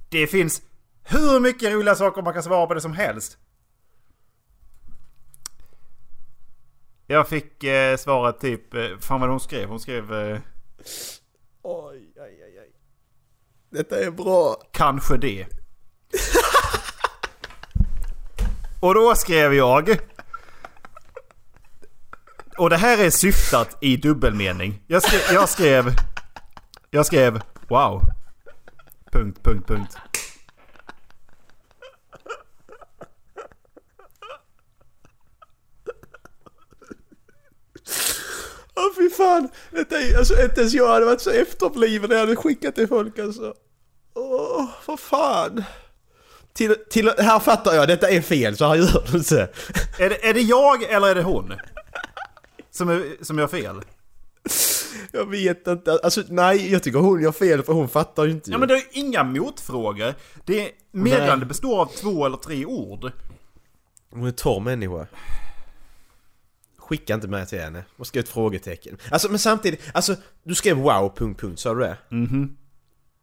[0.10, 0.62] Det finns
[1.04, 3.38] hur mycket roliga saker man kan svara på det som helst.
[7.08, 8.74] Jag fick eh, svaret typ...
[8.74, 9.70] Eh, fan vad hon skrev.
[9.70, 10.14] Hon skrev...
[10.14, 10.40] Eh,
[11.62, 12.72] Oj, aj, aj, aj.
[13.70, 14.56] Detta är bra.
[14.72, 15.48] Kanske det.
[18.80, 19.98] Och då skrev jag...
[22.58, 24.84] Och det här är syftat i dubbelmening.
[24.88, 25.22] Jag skrev...
[25.34, 25.86] Jag skrev,
[26.90, 28.02] jag skrev wow.
[29.12, 29.98] Punkt, punkt, punkt.
[38.76, 39.50] Åh fy fan.
[39.72, 43.20] Är, alltså inte ens jag hade varit så efterbliven när jag hade skickat till folk
[43.20, 43.54] alltså.
[44.14, 45.64] Åh, för fan.
[46.54, 49.50] Till, till, här fattar jag, detta är fel så här gör du inte.
[50.00, 51.54] Är det, är det jag eller är det hon?
[52.72, 53.82] Som, är, som gör fel?
[55.12, 58.50] Jag vet inte, alltså nej jag tycker hon gör fel för hon fattar ju inte
[58.52, 58.60] Ja ju.
[58.60, 60.14] men det är inga motfrågor.
[60.46, 61.46] Det är, meddelande Nej.
[61.46, 63.12] består av två eller tre ord.
[64.12, 65.08] Hon är torr människa.
[66.94, 67.84] Skicka inte med till henne.
[67.98, 68.98] Och skriv ett frågetecken.
[69.12, 71.98] Alltså men samtidigt, alltså du skrev wow, punkt, punkt, sa du det?
[72.10, 72.58] Mhm.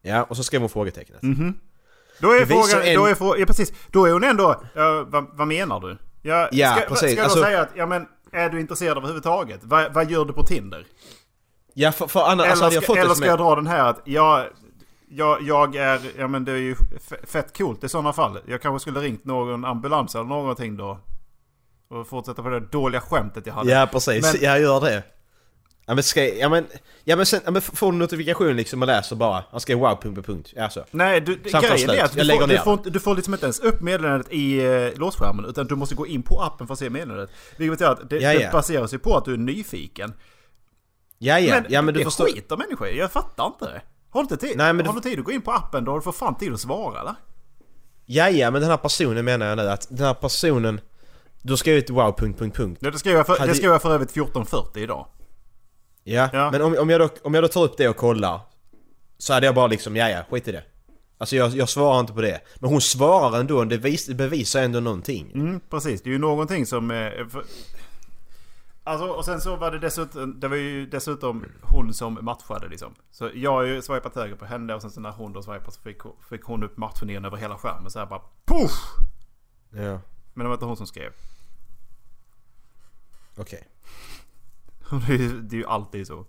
[0.02, 1.20] Ja, och så skrev hon frågetecknet.
[2.20, 3.72] Då är Det visar frågan, en- då är frå- ja, precis.
[3.88, 5.98] Då är hon ändå, ja, vad, vad menar du?
[6.22, 7.10] Ja, Ja, ska, precis.
[7.10, 9.60] Ska jag Alltså- då säga att, ja men, är du intresserad överhuvudtaget?
[9.62, 10.86] Vad, vad gör du på Tinder?
[11.74, 13.88] Ja, för, för annars Eller, alltså, hade jag fått eller ska jag dra den här
[13.90, 14.46] att, jag,
[15.08, 16.74] jag, jag är, ja men det är ju
[17.26, 18.38] fett coolt i sådana fall.
[18.46, 20.98] Jag kanske skulle ringt någon ambulans eller någonting då.
[21.90, 23.70] Och fortsätta på det dåliga skämtet jag hade.
[23.70, 25.02] Ja precis, Men- jag gör det.
[25.86, 26.66] Ja men ska ja men,
[27.04, 29.44] ja men sen, ja, men får du notifikation liksom och läser bara.
[29.50, 30.52] Han skrev wow, punkt, punkt, punkt.
[30.58, 30.84] Alltså.
[30.90, 31.90] Nej, du, grejen slut.
[31.90, 34.98] är att du får, du, får, du får liksom inte ens upp meddelandet i eh,
[34.98, 35.44] låsskärmen.
[35.44, 37.30] Utan du måste gå in på appen för att se meddelandet.
[37.56, 38.38] Vilket betyder att det, Ja, ja.
[38.46, 40.12] det baseras ju på att du är nyfiken.
[41.18, 42.24] Ja ja, Men, ja men du det förstår.
[42.24, 42.88] skiter människor.
[42.88, 43.82] Jag fattar inte det.
[44.10, 45.84] Har du inte tid, Nej, men har du- du tid att gå in på appen
[45.84, 47.14] då har du för fan tid att svara eller?
[48.06, 50.80] Ja ja, men den här personen menar jag nu att den här personen...
[51.42, 52.78] Du har skrivit wow, punkt, punkt, punkt.
[52.82, 55.06] Ja, det skrev jag för, Hade- det skrev jag för övrigt 14.40 idag.
[56.04, 56.50] Ja, Ja.
[56.50, 58.40] men om, om, jag då, om jag då tar upp det och kollar
[59.18, 60.62] Så hade jag bara liksom, ja ja, skit i det
[61.18, 64.62] Alltså jag, jag svarar inte på det Men hon svarar ändå, det, vis, det bevisar
[64.62, 66.90] ändå någonting Mm, precis, det är ju någonting som...
[66.90, 67.44] Eh, för,
[68.84, 72.94] Alltså, och sen så var det dessutom, det var ju dessutom hon som matchade liksom.
[73.10, 75.72] Så jag har ju swipat höger på henne och sen så när hon då swipade
[75.72, 75.98] så fick,
[76.30, 77.90] fick hon upp matchningen över hela skärmen.
[77.90, 78.70] Så här bara POOF!
[79.72, 80.00] Ja,
[80.34, 81.12] Men det var inte hon som skrev.
[83.36, 83.68] okej.
[85.08, 86.26] Ju- det är ju alltid så.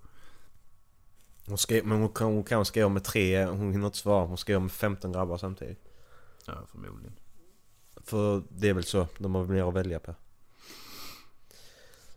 [1.46, 4.26] Hon skrev, men hon, kan- hon kanske skrev med tre, hon hinner inte svara.
[4.26, 5.78] Hon skrev med 15 grabbar samtidigt.
[6.46, 7.12] Ja, förmodligen.
[8.04, 10.14] För det är väl så, de har mer att välja på.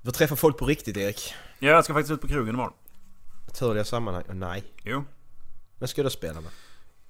[0.01, 1.33] Du får träffa folk på riktigt Erik.
[1.59, 2.73] Ja, jag ska faktiskt ut på krogen imorgon.
[3.45, 4.23] Naturliga sammanhang.
[4.29, 4.63] Oh, nej.
[4.83, 5.03] Jo.
[5.79, 6.51] Vem ska du spela med?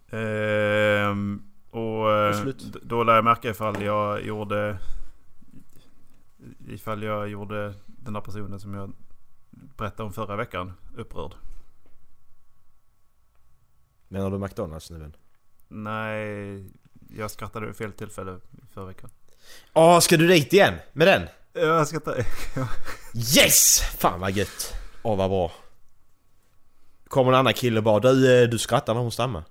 [0.09, 1.43] Ehm,
[1.75, 2.45] och eh,
[2.81, 4.77] då lär jag märka ifall jag gjorde...
[6.67, 8.93] Ifall jag gjorde den där personen som jag
[9.77, 11.31] berättade om förra veckan upprörd.
[14.07, 15.11] Menar du McDonalds nu?
[15.67, 16.65] Nej,
[17.09, 18.39] jag skrattade vid fel tillfälle
[18.73, 19.09] förra veckan.
[19.73, 20.73] Åh, ska du dit igen?
[20.93, 21.27] Med den?
[21.53, 22.25] Jag skrattade...
[23.13, 23.79] Yes!
[23.97, 24.73] Fan vad gött!
[25.03, 25.51] Åh vad bra.
[27.07, 29.43] Kommer en annan kille och bara du, eh, du skrattar när hon stammar.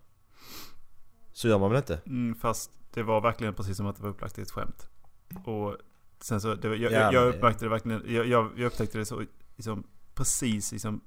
[1.34, 2.00] Så gör man väl inte?
[2.06, 4.88] Mm, fast det var verkligen precis som att det var upplagt i ett skämt.
[5.44, 5.76] Och
[6.20, 9.24] sen så, det jag, Ja, jag, jag uppmärkte det verkligen, jag, jag, upptäckte det så
[9.56, 11.00] liksom, precis liksom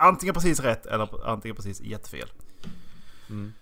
[0.00, 2.28] Antingen precis rätt eller antingen precis jättefel.
[3.30, 3.52] Mm.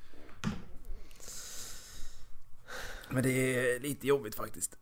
[3.08, 4.76] Men det är lite jobbigt faktiskt.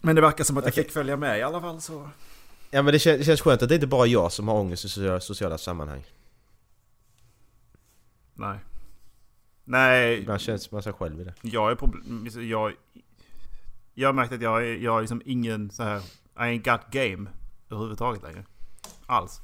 [0.00, 2.10] Men det verkar som att jag fick följa med i alla fall så...
[2.70, 4.54] Ja men det känns, det känns skönt att det inte bara är jag som har
[4.54, 6.04] ångest i sociala sammanhang.
[8.34, 8.58] Nej.
[9.64, 11.34] Nej, Ibland känns man sig själv i det.
[11.42, 12.28] Jag är problem...
[12.50, 12.72] Jag...
[13.94, 15.98] Jag har märkt att jag är, jag är liksom ingen så här...
[16.36, 17.30] I ain't got game
[17.70, 18.44] överhuvudtaget längre.
[19.06, 19.40] Alls.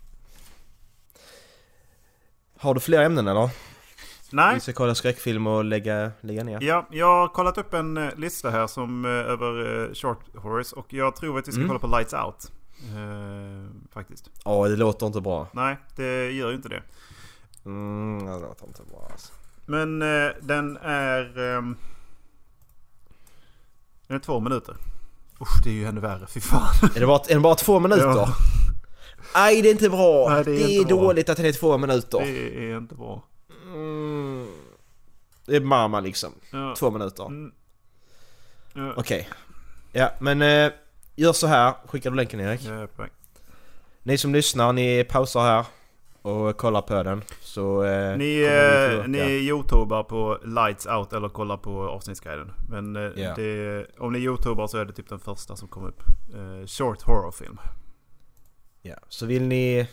[2.59, 3.51] Har du fler ämnen eller?
[4.33, 4.55] Nej.
[4.55, 6.59] Vi ska kolla skräckfilm och lägga, lägga ner.
[6.63, 10.73] Ja, jag har kollat upp en eh, lista här som eh, över eh, short horrors
[10.73, 11.69] och jag tror att vi ska Mm.
[11.69, 12.53] kolla på Lights Out.
[12.83, 14.31] Eh, faktiskt.
[14.45, 15.49] Ja, det låter inte bra.
[15.53, 16.83] Nej, det gör ju inte det.
[17.65, 19.33] Mm, det låter inte bra alltså.
[19.67, 21.39] Men eh, den är...
[21.39, 21.77] ehm,
[24.07, 24.77] den är två minuter.
[25.41, 26.27] Usch, det är ju ännu värre.
[26.27, 26.75] Fy fan.
[26.97, 28.05] Är det bara, är det bara två minuter?
[28.05, 28.29] Ja.
[29.35, 30.29] Nej, det är inte bra.
[30.29, 31.03] Nej, det det är, är inte bra.
[31.03, 32.19] dåligt att det är två minuter.
[32.19, 33.23] Det är inte bra.
[33.67, 34.49] Mm.
[35.45, 36.33] Det är mamma liksom.
[36.51, 36.75] Ja.
[36.79, 37.27] Två minuter.
[37.27, 37.53] Mm.
[38.73, 38.93] Ja.
[38.97, 39.29] Okej.
[39.93, 40.73] Ja, men eh,
[41.17, 41.75] gör så här.
[41.87, 42.65] Skickar du länken Erik?
[42.67, 43.11] Är på väg.
[44.03, 45.65] Ni som lyssnar, ni pausar här
[46.29, 47.23] och kollar på den.
[47.41, 52.53] Så eh, Ni, eh, ni youtubar på Lights Out eller kollar på avsnittsguiden.
[52.69, 53.35] Men eh, Ja.
[53.37, 56.03] det, om ni youtubar så är det typ den första som kom upp.
[56.35, 57.59] Eh, short horrorfilm.
[58.83, 59.87] Ja, så vill ni...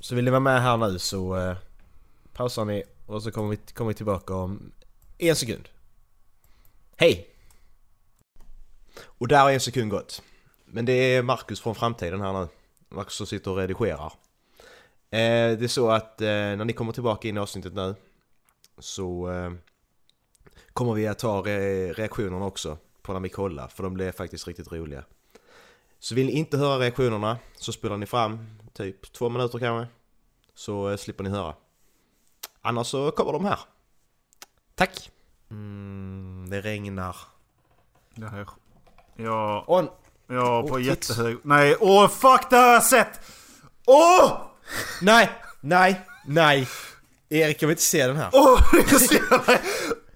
[0.00, 1.56] Så vill ni vara med här nu så eh,
[2.32, 4.72] pausar ni och så kommer vi, kommer vi tillbaka om
[5.18, 5.68] en sekund.
[6.96, 7.28] Hej!
[9.04, 10.22] Och där har en sekund gått.
[10.66, 12.48] Men det är Marcus från framtiden här nu.
[12.88, 14.12] Marcus som sitter och redigerar.
[15.10, 17.94] Eh, det är så att eh, när ni kommer tillbaka in i avsnittet nu
[18.78, 19.52] så eh,
[20.72, 24.46] kommer vi att ta re- reaktionerna också på när vi kollar för de blev faktiskt
[24.46, 25.04] riktigt roliga.
[25.98, 29.92] Så vill ni inte höra reaktionerna så spelar ni fram typ två minuter kanske.
[30.54, 31.54] Så eh, slipper ni höra.
[32.62, 33.58] Annars så kommer de här.
[34.74, 35.10] Tack!
[35.50, 37.16] Mm, det regnar.
[38.14, 38.48] Det här.
[39.16, 39.64] Ja,
[40.26, 40.86] ja på titt.
[40.86, 41.38] jättehög...
[41.42, 43.20] Nej, åh fuck det har jag sett!
[43.86, 44.47] Åh!
[45.00, 46.68] Nej, nej, nej!
[47.30, 48.30] Erik jag vill inte se den här.
[48.32, 48.60] Åh,
[48.90, 49.60] jag ser det!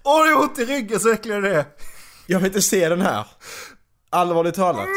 [0.03, 1.65] Åh, det är ont i ryggen så äcklig det är!
[2.27, 3.25] Jag vill inte se den här.
[4.09, 4.87] Allvarligt talat.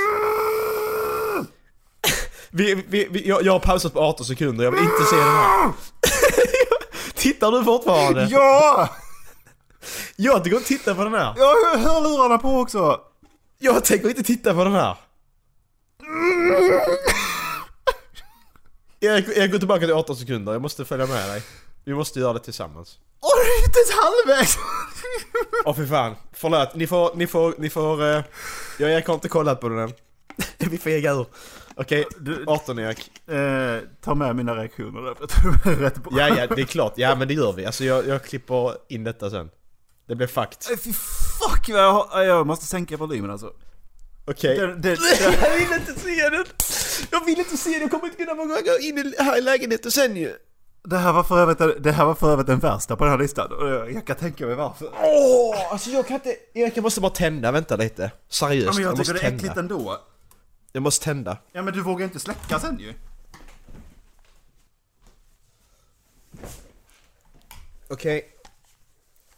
[2.50, 5.24] Vi, vi, vi, jag, jag har pausat på 18 sekunder, jag vill inte se den
[5.24, 5.72] här.
[7.14, 8.28] Tittar du fortfarande?
[8.30, 8.88] Ja!
[10.16, 11.34] Jag tänker inte titta på den här.
[11.36, 13.00] Jag har hörlurarna på också!
[13.58, 14.96] Jag tänker inte titta på den här.
[19.00, 21.42] Erik, Erik går tillbaka till 18 sekunder, jag måste följa med dig.
[21.84, 22.98] Vi måste göra det tillsammans.
[23.20, 24.58] Åh, det är inte ens halvvägs!
[25.64, 26.74] Åh för fan, förlåt.
[26.74, 28.02] Ni får, ni får, ni får...
[28.02, 28.22] Uh,
[28.78, 29.92] jag Erik har inte kollat på den än.
[30.70, 31.26] Vi fegar ur.
[31.76, 33.28] Okej, Du- 18 Erik.
[33.28, 36.12] Eh, ta med mina reaktioner där, för jag jag är rätt bra.
[36.18, 36.92] Ja, ja, det är klart.
[36.96, 37.66] Ja, men det gör vi.
[37.66, 39.50] Alltså jag, jag klipper in detta sen.
[40.08, 40.70] Det blir fakt.
[40.70, 42.22] Eh, Fy fuck vad jag har...
[42.22, 43.52] Jag måste sänka volymen alltså.
[44.26, 44.56] Okej.
[44.76, 44.88] Det,
[45.42, 46.44] Jag vill inte se den!
[47.10, 49.90] Jag vill inte se den, jag kommer inte kunna gå in i- här i lägenheten
[49.90, 50.36] sen ju.
[50.84, 53.18] det, här var för övrigt, det här var för övrigt den värsta på den här
[53.18, 53.52] listan.
[53.52, 54.90] Och jag, jag kan tänka mig varför.
[55.02, 56.36] Åh, alltså jag kan inte...
[56.54, 58.10] Erik, jag måste bara tända, vänta lite.
[58.28, 59.36] Seriöst, Ja, men jag, jag, tycker måste det är tända.
[59.36, 59.98] äckligt ändå.
[60.72, 61.38] Jag måste tända.
[61.52, 62.94] Ja men du vågar inte släcka sen ju.
[67.88, 68.28] Okej.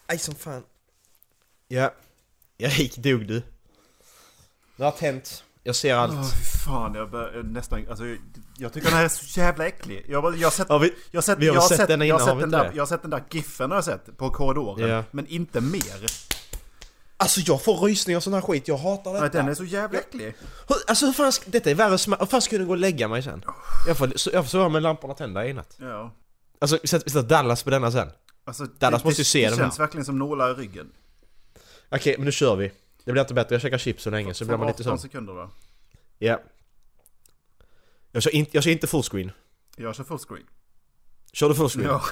[0.07, 0.63] Aj som fan.
[1.69, 1.95] Ja.
[2.59, 3.43] Erik, dog du?
[4.79, 5.45] Det har tänt.
[5.63, 6.33] Jag ser allt.
[6.33, 7.87] Fy fan, jag bör, nästan...
[7.89, 8.19] Alltså, jag-
[8.59, 10.05] jag tycker den här är så jävla äcklig.
[10.09, 10.67] Jag, har- jag sett...
[10.69, 12.37] Ja, vi, Jag sett, vi har jag sett sett, den jag har innan, sett har
[12.37, 12.71] vi den där, det?
[12.77, 14.89] jag har sett den där giffen har jag sett på korridoren.
[14.89, 15.05] Ja.
[15.11, 16.07] Men inte mer.
[17.17, 18.69] alltså jag får rysningar och sån här skit.
[18.69, 19.39] Jag hatar Nej, detta.
[19.39, 20.35] den är så jävla äcklig.
[20.87, 23.09] Alltså hur fan ska, Detta är värre sma- Hur fan ska jag gå och lägga
[23.09, 23.45] mig sen?
[23.87, 25.77] Jag får, jag får sova med lamporna tända i natt.
[25.81, 26.15] Ja.
[26.61, 28.09] Alltså vi sätter, Dallas på denna sen.
[28.45, 29.85] Alltså, Dallas måste ju se det den känns här.
[29.85, 30.91] verkligen som nålar i ryggen.
[31.91, 32.73] Okej, men nu kör vi.
[33.09, 33.55] Det blir inte bättre.
[33.55, 34.99] Jag käkar chips så länge så blir man lite 18 sån.
[34.99, 35.51] sekunder då.
[36.19, 36.41] Ja.
[38.13, 39.31] Jag kör, inte, jag kör inte fullscreen.
[39.77, 40.45] Jag kör fullscreen.
[41.33, 41.89] Kör du fullscreen?
[41.89, 42.03] Ja.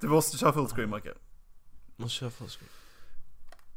[0.00, 1.12] Du måste köra fullscreen Macke.
[1.96, 2.68] Måste köra fullscreen.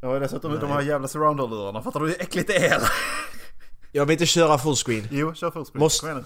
[0.02, 0.60] Jag har dessutom Nej.
[0.62, 1.82] de här jävla surround-lurarna.
[1.84, 2.82] Fattar du hur äckligt det är?
[3.92, 5.08] Jag vill inte köra fullscreen.
[5.12, 5.80] Jo, kör fullscreen.
[5.80, 6.26] Måste- Kom igen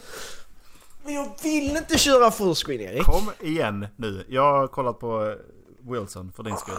[1.04, 2.82] Men jag vill inte köra fullscreen.
[2.82, 3.04] Erik.
[3.04, 4.26] Kom igen nu.
[4.30, 5.36] Jag har kollat på
[5.80, 6.76] Wilson för din skull.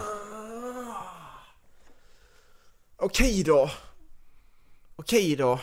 [3.01, 3.71] Okej då.
[4.97, 5.61] Okej då.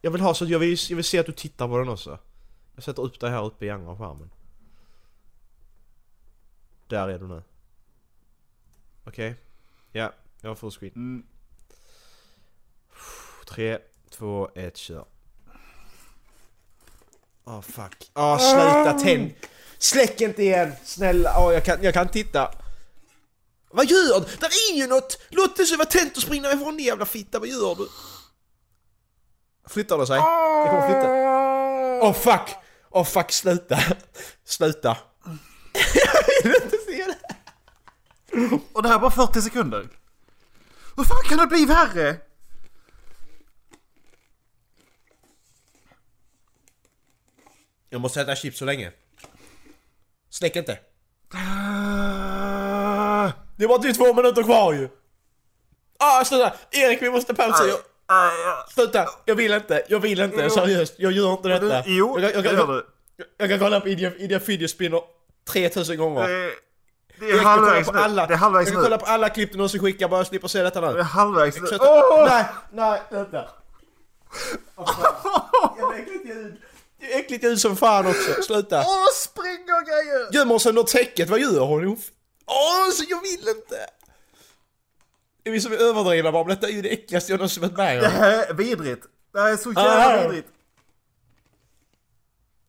[0.00, 2.18] Jag vill ha så jag vill, jag vill se att du tittar på den också.
[2.74, 4.30] Jag sätter upp dig här uppe i andra skärmen.
[6.88, 7.42] Där är du nu.
[9.04, 9.34] Okej.
[9.92, 10.92] Ja, jag har fullscreen.
[10.94, 11.26] Mm.
[13.46, 13.78] Tre,
[14.10, 15.04] två, ett, kör.
[17.44, 18.10] Åh fuck.
[18.14, 19.32] Åh sluta tänd!
[19.78, 20.72] Släck inte igen!
[20.84, 22.54] Snälla, åh jag kan, jag kan titta.
[23.72, 24.26] Vad gör du?
[24.40, 25.18] Där är ju något!
[25.28, 27.88] Låt det så vara tänt och springa ifrån din jävla fitta, vad gör du?
[29.68, 30.16] Flyttar det sig?
[30.16, 31.08] Det kommer flytta.
[32.06, 32.56] Åh fuck!
[32.90, 33.78] Åh fuck, sluta!
[34.44, 34.96] Sluta!
[36.42, 37.18] jag vill inte se det!
[38.72, 39.88] Och det här är bara 40 sekunder.
[40.96, 42.16] Hur fan kan det bli värre?
[47.88, 48.92] Jag måste äta chips så länge.
[50.30, 50.78] Släck inte.
[53.62, 54.88] Det var typ två minuter kvar ju.
[55.98, 56.52] Ah, sluta!
[56.70, 57.64] Erik, vi måste pausa.
[57.66, 57.78] Jag,
[58.74, 59.08] sluta!
[59.24, 60.94] Jag vill inte, jag vill inte, seriöst.
[60.96, 61.82] Jag gör inte detta.
[61.86, 62.82] Jo, jag, jag, det jag,
[63.36, 65.00] jag, kan kolla på Idiot, Idiot Fidget Spinner
[65.52, 66.28] 3000 gånger.
[66.28, 66.52] Det,
[67.20, 67.98] det är halvvägs nu.
[67.98, 68.84] alla, Det är halvvägs jag kan nu.
[68.84, 71.02] kolla på alla klipp du någonsin skickar bara jag slipper se detta Det är nu.
[71.02, 71.78] halvvägs nu.
[71.80, 72.24] Åh!
[72.28, 73.44] Nej, nej, vänta.
[74.76, 75.76] Fan.
[75.78, 76.56] Jävla äckligt ljud.
[77.00, 78.42] Det är äckligt ljud som fan också.
[78.42, 78.80] Sluta.
[78.86, 80.32] Åh, springer grejer!
[80.32, 81.98] Gömmer sig under täcket, vad gör hon?
[82.46, 83.86] Åh, så jag vill inte!
[85.44, 87.76] Är vi som är överdrivna bara, men detta är ju det äckligaste jag någonsin varit
[87.76, 88.12] med Det om.
[88.12, 89.06] här är vidrigt.
[89.32, 89.82] Det här är så Ah.
[89.84, 90.48] jävla vidrigt.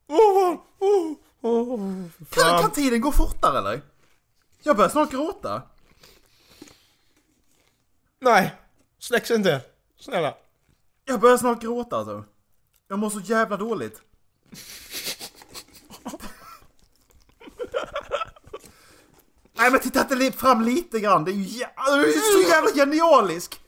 [0.08, 3.82] Åh, vad- åh, åh, för Kan, kan tiden gå fortare eller?
[4.64, 5.62] Jag börjar snart gråta.
[8.20, 8.54] Nej,
[9.00, 9.62] släcks inte.
[10.00, 10.36] Snälla.
[11.06, 12.24] Jag börjar snart gråta alltså.
[12.88, 14.02] Jag mår så jävla dåligt.
[19.54, 21.24] Nej men titta inte fram lite grann.
[21.26, 21.70] Det är ju jä-
[22.44, 23.60] så jävla genialisk.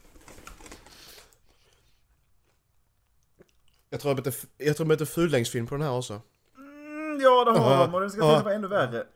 [3.89, 6.21] Jag tror jag bytte, jag tror jag bytte fullängdsfilm på den här också.
[6.57, 9.07] Mm, ja det har de och den ska till vara ännu värre.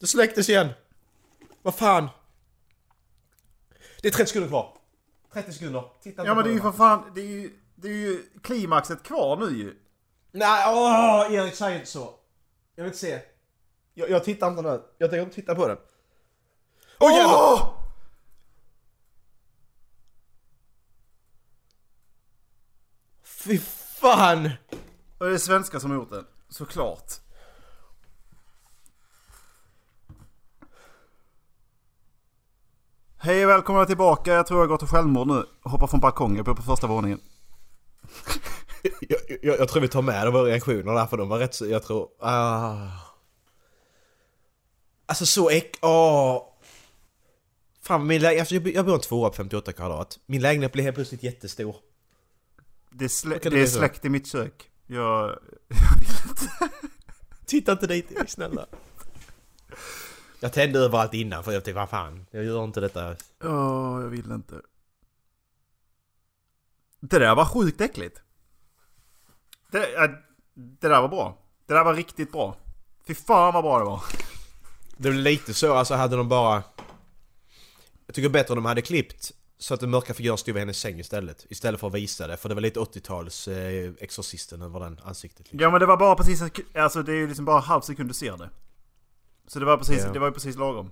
[0.00, 0.68] Det släcktes igen.
[1.62, 2.08] Vad fan.
[4.02, 4.76] Det är 30 sekunder kvar.
[5.32, 5.84] 30 sekunder.
[6.02, 9.02] Titta Ja men det är ju för fan, det är ju, det är ju klimaxet
[9.02, 9.76] kvar nu ju.
[10.32, 12.14] Nej, åh, Erik säg inte så.
[12.78, 13.20] Jag vill inte se.
[13.94, 14.82] Jag, jag tittar inte nu.
[14.98, 15.78] Jag tänker inte titta på den.
[16.98, 17.34] Åh jävlar!
[17.34, 17.74] Åh!
[23.22, 23.58] Fy
[24.00, 24.50] fan!
[25.18, 26.26] Och det är svenskar som har gjort den.
[26.48, 27.12] Såklart.
[33.16, 34.32] Hej och välkomna tillbaka.
[34.32, 35.46] Jag tror jag går till självmord nu.
[35.62, 37.20] Hoppar från balkongen på, på första våningen.
[38.82, 41.66] Jag, jag, jag tror vi tar med våra reaktioner där för de var rätt så,
[41.66, 42.08] jag tror...
[42.20, 42.88] Ah.
[45.06, 45.78] Alltså så äck...
[45.82, 46.42] Åh.
[47.82, 50.18] Fan min lägenhet, alltså, jag, jag bor i en tvåa på 58 kvadrat.
[50.26, 51.76] Min lägenhet blev helt plötsligt jättestor.
[52.90, 54.70] Det är, slä, det är släkt i mitt kök.
[54.86, 55.38] Jag...
[57.46, 58.66] Titta inte dit snälla.
[60.40, 63.16] Jag tände överallt innan för jag tänkte vad fan, jag gör inte detta.
[63.44, 64.60] Åh, jag vill inte.
[67.00, 68.22] Det där var sjukt äckligt.
[69.72, 70.10] Det, äh,
[70.54, 71.38] det där var bra.
[71.66, 72.56] Det där var riktigt bra.
[73.06, 74.02] Fy fan vad bra det var.
[74.96, 76.62] Det blev lite så, alltså hade de bara...
[78.06, 80.78] Jag tycker bättre om de hade klippt så att den mörka figuren stod vid hennes
[80.80, 81.46] säng istället.
[81.48, 85.38] Istället för att visa det, för det var lite 80-tals eh, Exorcisten över den ansiktet.
[85.38, 85.58] Liksom.
[85.60, 86.42] Ja men det var bara precis,
[86.74, 88.50] alltså det är ju liksom bara halv sekund du ser det.
[89.46, 90.12] Så det var precis, Ja.
[90.12, 90.90] det var ju precis lagom.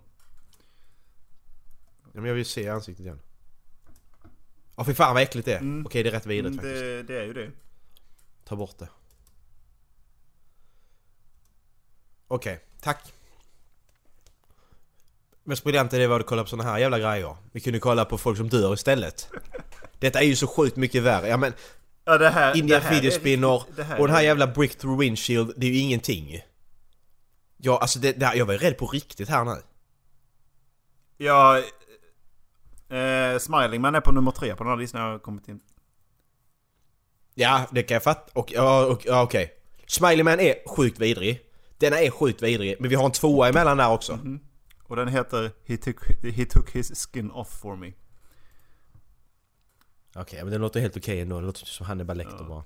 [2.12, 3.20] Ja, men jag vill se ansiktet igen.
[4.76, 5.58] Ja fy fan vad äckligt det är.
[5.60, 5.86] Mm.
[5.86, 6.82] Okej det är rätt vidrigt Mm, faktiskt.
[6.82, 7.50] det, det är ju det.
[8.48, 8.88] Ta bort det.
[12.28, 13.12] Okej, tack.
[15.44, 17.36] mest briljanta det var att kolla på såna här jävla grejer.
[17.52, 19.28] Vi kunde kolla på folk som dör istället.
[19.98, 21.28] Detta är ju så sjukt mycket värre.
[21.28, 21.52] Ja men
[22.04, 24.22] Ja, det här, Indian det här är Video Spinner riktigt- det här och den här
[24.22, 26.40] är- jävla Brick Through Windshield, det är ju ingenting.
[27.56, 29.56] Ja, alltså det, det, här- jag var ju rädd på riktigt här nu.
[31.16, 31.58] Ja...
[32.96, 35.60] Eh, Smiling Man är på nummer tre på den här listan jag har kommit in.
[37.38, 38.40] Ja, det kan jag fatta.
[38.40, 39.52] Och, ja, och, ja okej.
[39.86, 41.40] Smiley Man är sjukt vidrig.
[41.78, 44.18] Den är sjukt vidrig, men vi har en tvåa emellan där också.
[44.82, 47.92] Och den heter He took, He took his skin off for me.
[50.14, 51.40] Okej, men det låter helt okej ändå.
[51.40, 52.64] Det låter som Hannibal Lecter bara.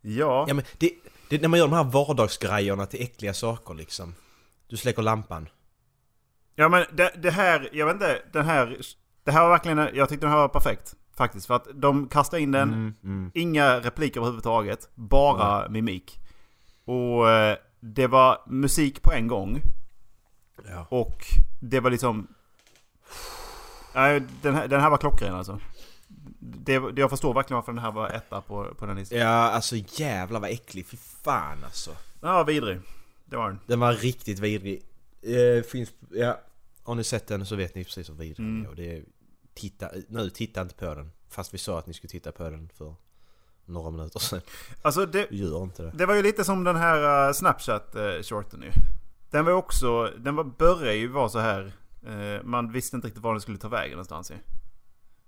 [0.00, 0.44] Ja.
[0.48, 0.92] Ja men det,
[1.28, 4.14] det, när man gör de här vardagsgrejerna till äckliga saker liksom.
[4.66, 5.48] Du släcker lampan.
[6.54, 8.80] Ja men det, det här, jag vet inte, den här...
[9.24, 10.96] Det här var verkligen, jag tyckte den här var perfekt.
[11.20, 11.46] Faktiskt.
[11.46, 13.30] För att de kastade in den, Mm, mm.
[13.34, 14.88] inga repliker överhuvudtaget.
[14.94, 16.18] Bara mimik.
[16.84, 19.60] Och eh, det var musik på en gång.
[20.68, 20.86] Ja.
[20.90, 21.16] Och
[21.60, 22.26] det var liksom...
[23.94, 25.60] Nej, den här, den här var klockren alltså.
[26.38, 29.18] Det, det, jag förstår verkligen varför den här var etta på, på den listan.
[29.18, 30.86] Ja, alltså jävlar vad äcklig.
[30.86, 31.90] Fy fan alltså.
[32.20, 32.80] Den var vidrig.
[33.24, 33.58] Det var den.
[33.66, 34.82] Den var riktigt vidrig.
[35.22, 36.40] Eh, finns, ja,
[36.82, 38.64] har ni sett den så vet ni precis hur vidrig den Mm.
[38.64, 38.68] är.
[38.68, 39.02] Och det är,
[39.54, 41.12] titta, nu, titta inte på den.
[41.28, 42.94] Fast vi sa att ni skulle titta på den för
[43.64, 44.40] några minuter sedan.
[44.82, 45.90] Alltså det, Gör inte det.
[45.94, 48.70] det var ju lite som den här uh, Snapchat-shorten ju.
[49.30, 51.72] Den var också, den var, började ju vara så här.
[52.06, 54.34] eh, man visste inte riktigt var den skulle ta vägen någonstans ju.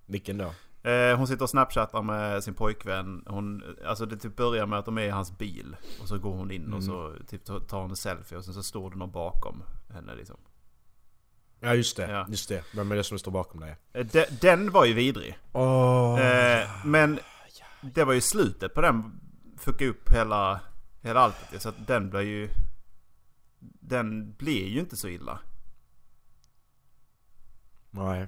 [0.06, 0.54] Vilken då?
[0.90, 3.24] Eh, hon sitter och snapchattar med sin pojkvän.
[3.26, 5.76] Hon, alltså det typ börjar med att de är i hans bil.
[6.02, 8.54] Och så går hon in och så typ tar tar hon en selfie och sen
[8.54, 10.36] så står det någon bakom henne liksom.
[11.64, 12.26] Ja just det, Ja.
[12.28, 12.64] just det.
[12.74, 13.76] Vem är det som står bakom dig?
[13.92, 15.38] Eh, de, den var ju vidrig.
[16.18, 17.20] Eh, men
[17.80, 19.20] det var ju slutet på den
[19.58, 20.60] fuckade upp hela,
[21.02, 21.52] hela alltet.
[21.52, 22.48] ju, Så att den blev ju...
[23.80, 25.38] Den blev ju inte så illa.
[27.90, 28.26] Nej.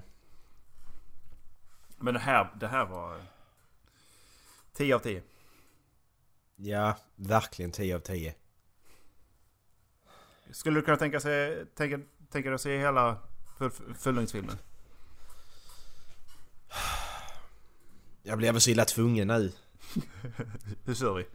[1.97, 3.21] Men det här, det här var...
[4.73, 5.23] 10 av 10.
[6.55, 8.35] Ja, verkligen 10 av 10.
[10.51, 11.99] Skulle du kunna tänka, sig, tänka,
[12.43, 13.17] dig att se hela
[13.57, 14.57] full, fullängdsfilmen?
[18.23, 19.51] Jag blev så illa tvungen nu.
[20.85, 21.25] Hur kör vi?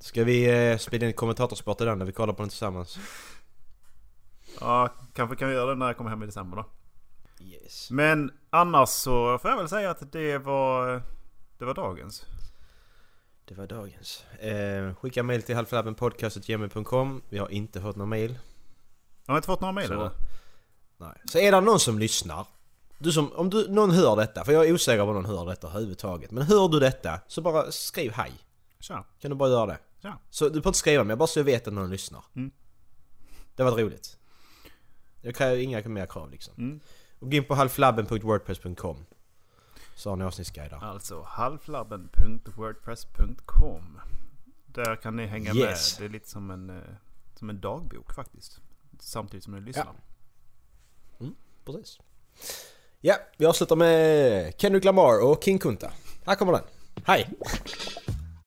[0.00, 2.98] Ska vi eh, spela in kommentatorsport i den när vi kollar på den tillsammans?
[4.60, 6.64] Ja, kanske kan vi göra det när jag kommer hem i december då.
[7.44, 7.90] Yes.
[7.90, 11.02] Men annars så får jag väl säga att det var...
[11.58, 12.26] Det var dagens.
[13.44, 14.24] Det var dagens.
[14.40, 18.38] Eh, skicka mail till halvflabbenpodcast.gmail.com Vi har inte fått några mail.
[19.26, 20.10] Jag har inte fått några mejl eller?
[20.96, 21.20] Nej.
[21.24, 22.46] Så är det någon som lyssnar.
[22.98, 25.46] Du som, om du, någon hör detta, för jag är osäker på om någon hör
[25.46, 26.30] detta överhuvudtaget.
[26.30, 28.32] Men hör du detta, så bara skriv hej.
[28.80, 29.04] Tja.
[29.20, 29.78] Kan du bara göra det?
[30.02, 30.18] Tja.
[30.30, 32.24] Så du får inte skriva mer, bara så jag vet att någon lyssnar.
[32.36, 32.50] Mm.
[33.56, 34.18] Det var roligt.
[35.20, 36.54] Jag kräver inga mer krav liksom.
[36.58, 36.80] Mm.
[37.18, 39.06] Och gå in på halvflabben.wordpress.com
[39.94, 40.76] Så har ni avsnittsguider.
[40.84, 44.00] Alltså halvflabben.wordpress.com
[44.66, 46.00] Där kan ni hänga Yes.
[46.00, 46.02] med.
[46.02, 46.76] Det är lite som en, eh,
[47.34, 48.60] som en dagbok faktiskt.
[48.98, 49.94] Samtidigt som du lyssnar.
[51.18, 51.34] Ja, mm,
[51.64, 51.98] Precis.
[53.00, 55.90] Ja, vi avslutar med Kendrick Lamar och King Kunta.
[56.26, 56.62] Här kommer den.
[57.04, 57.30] Hej!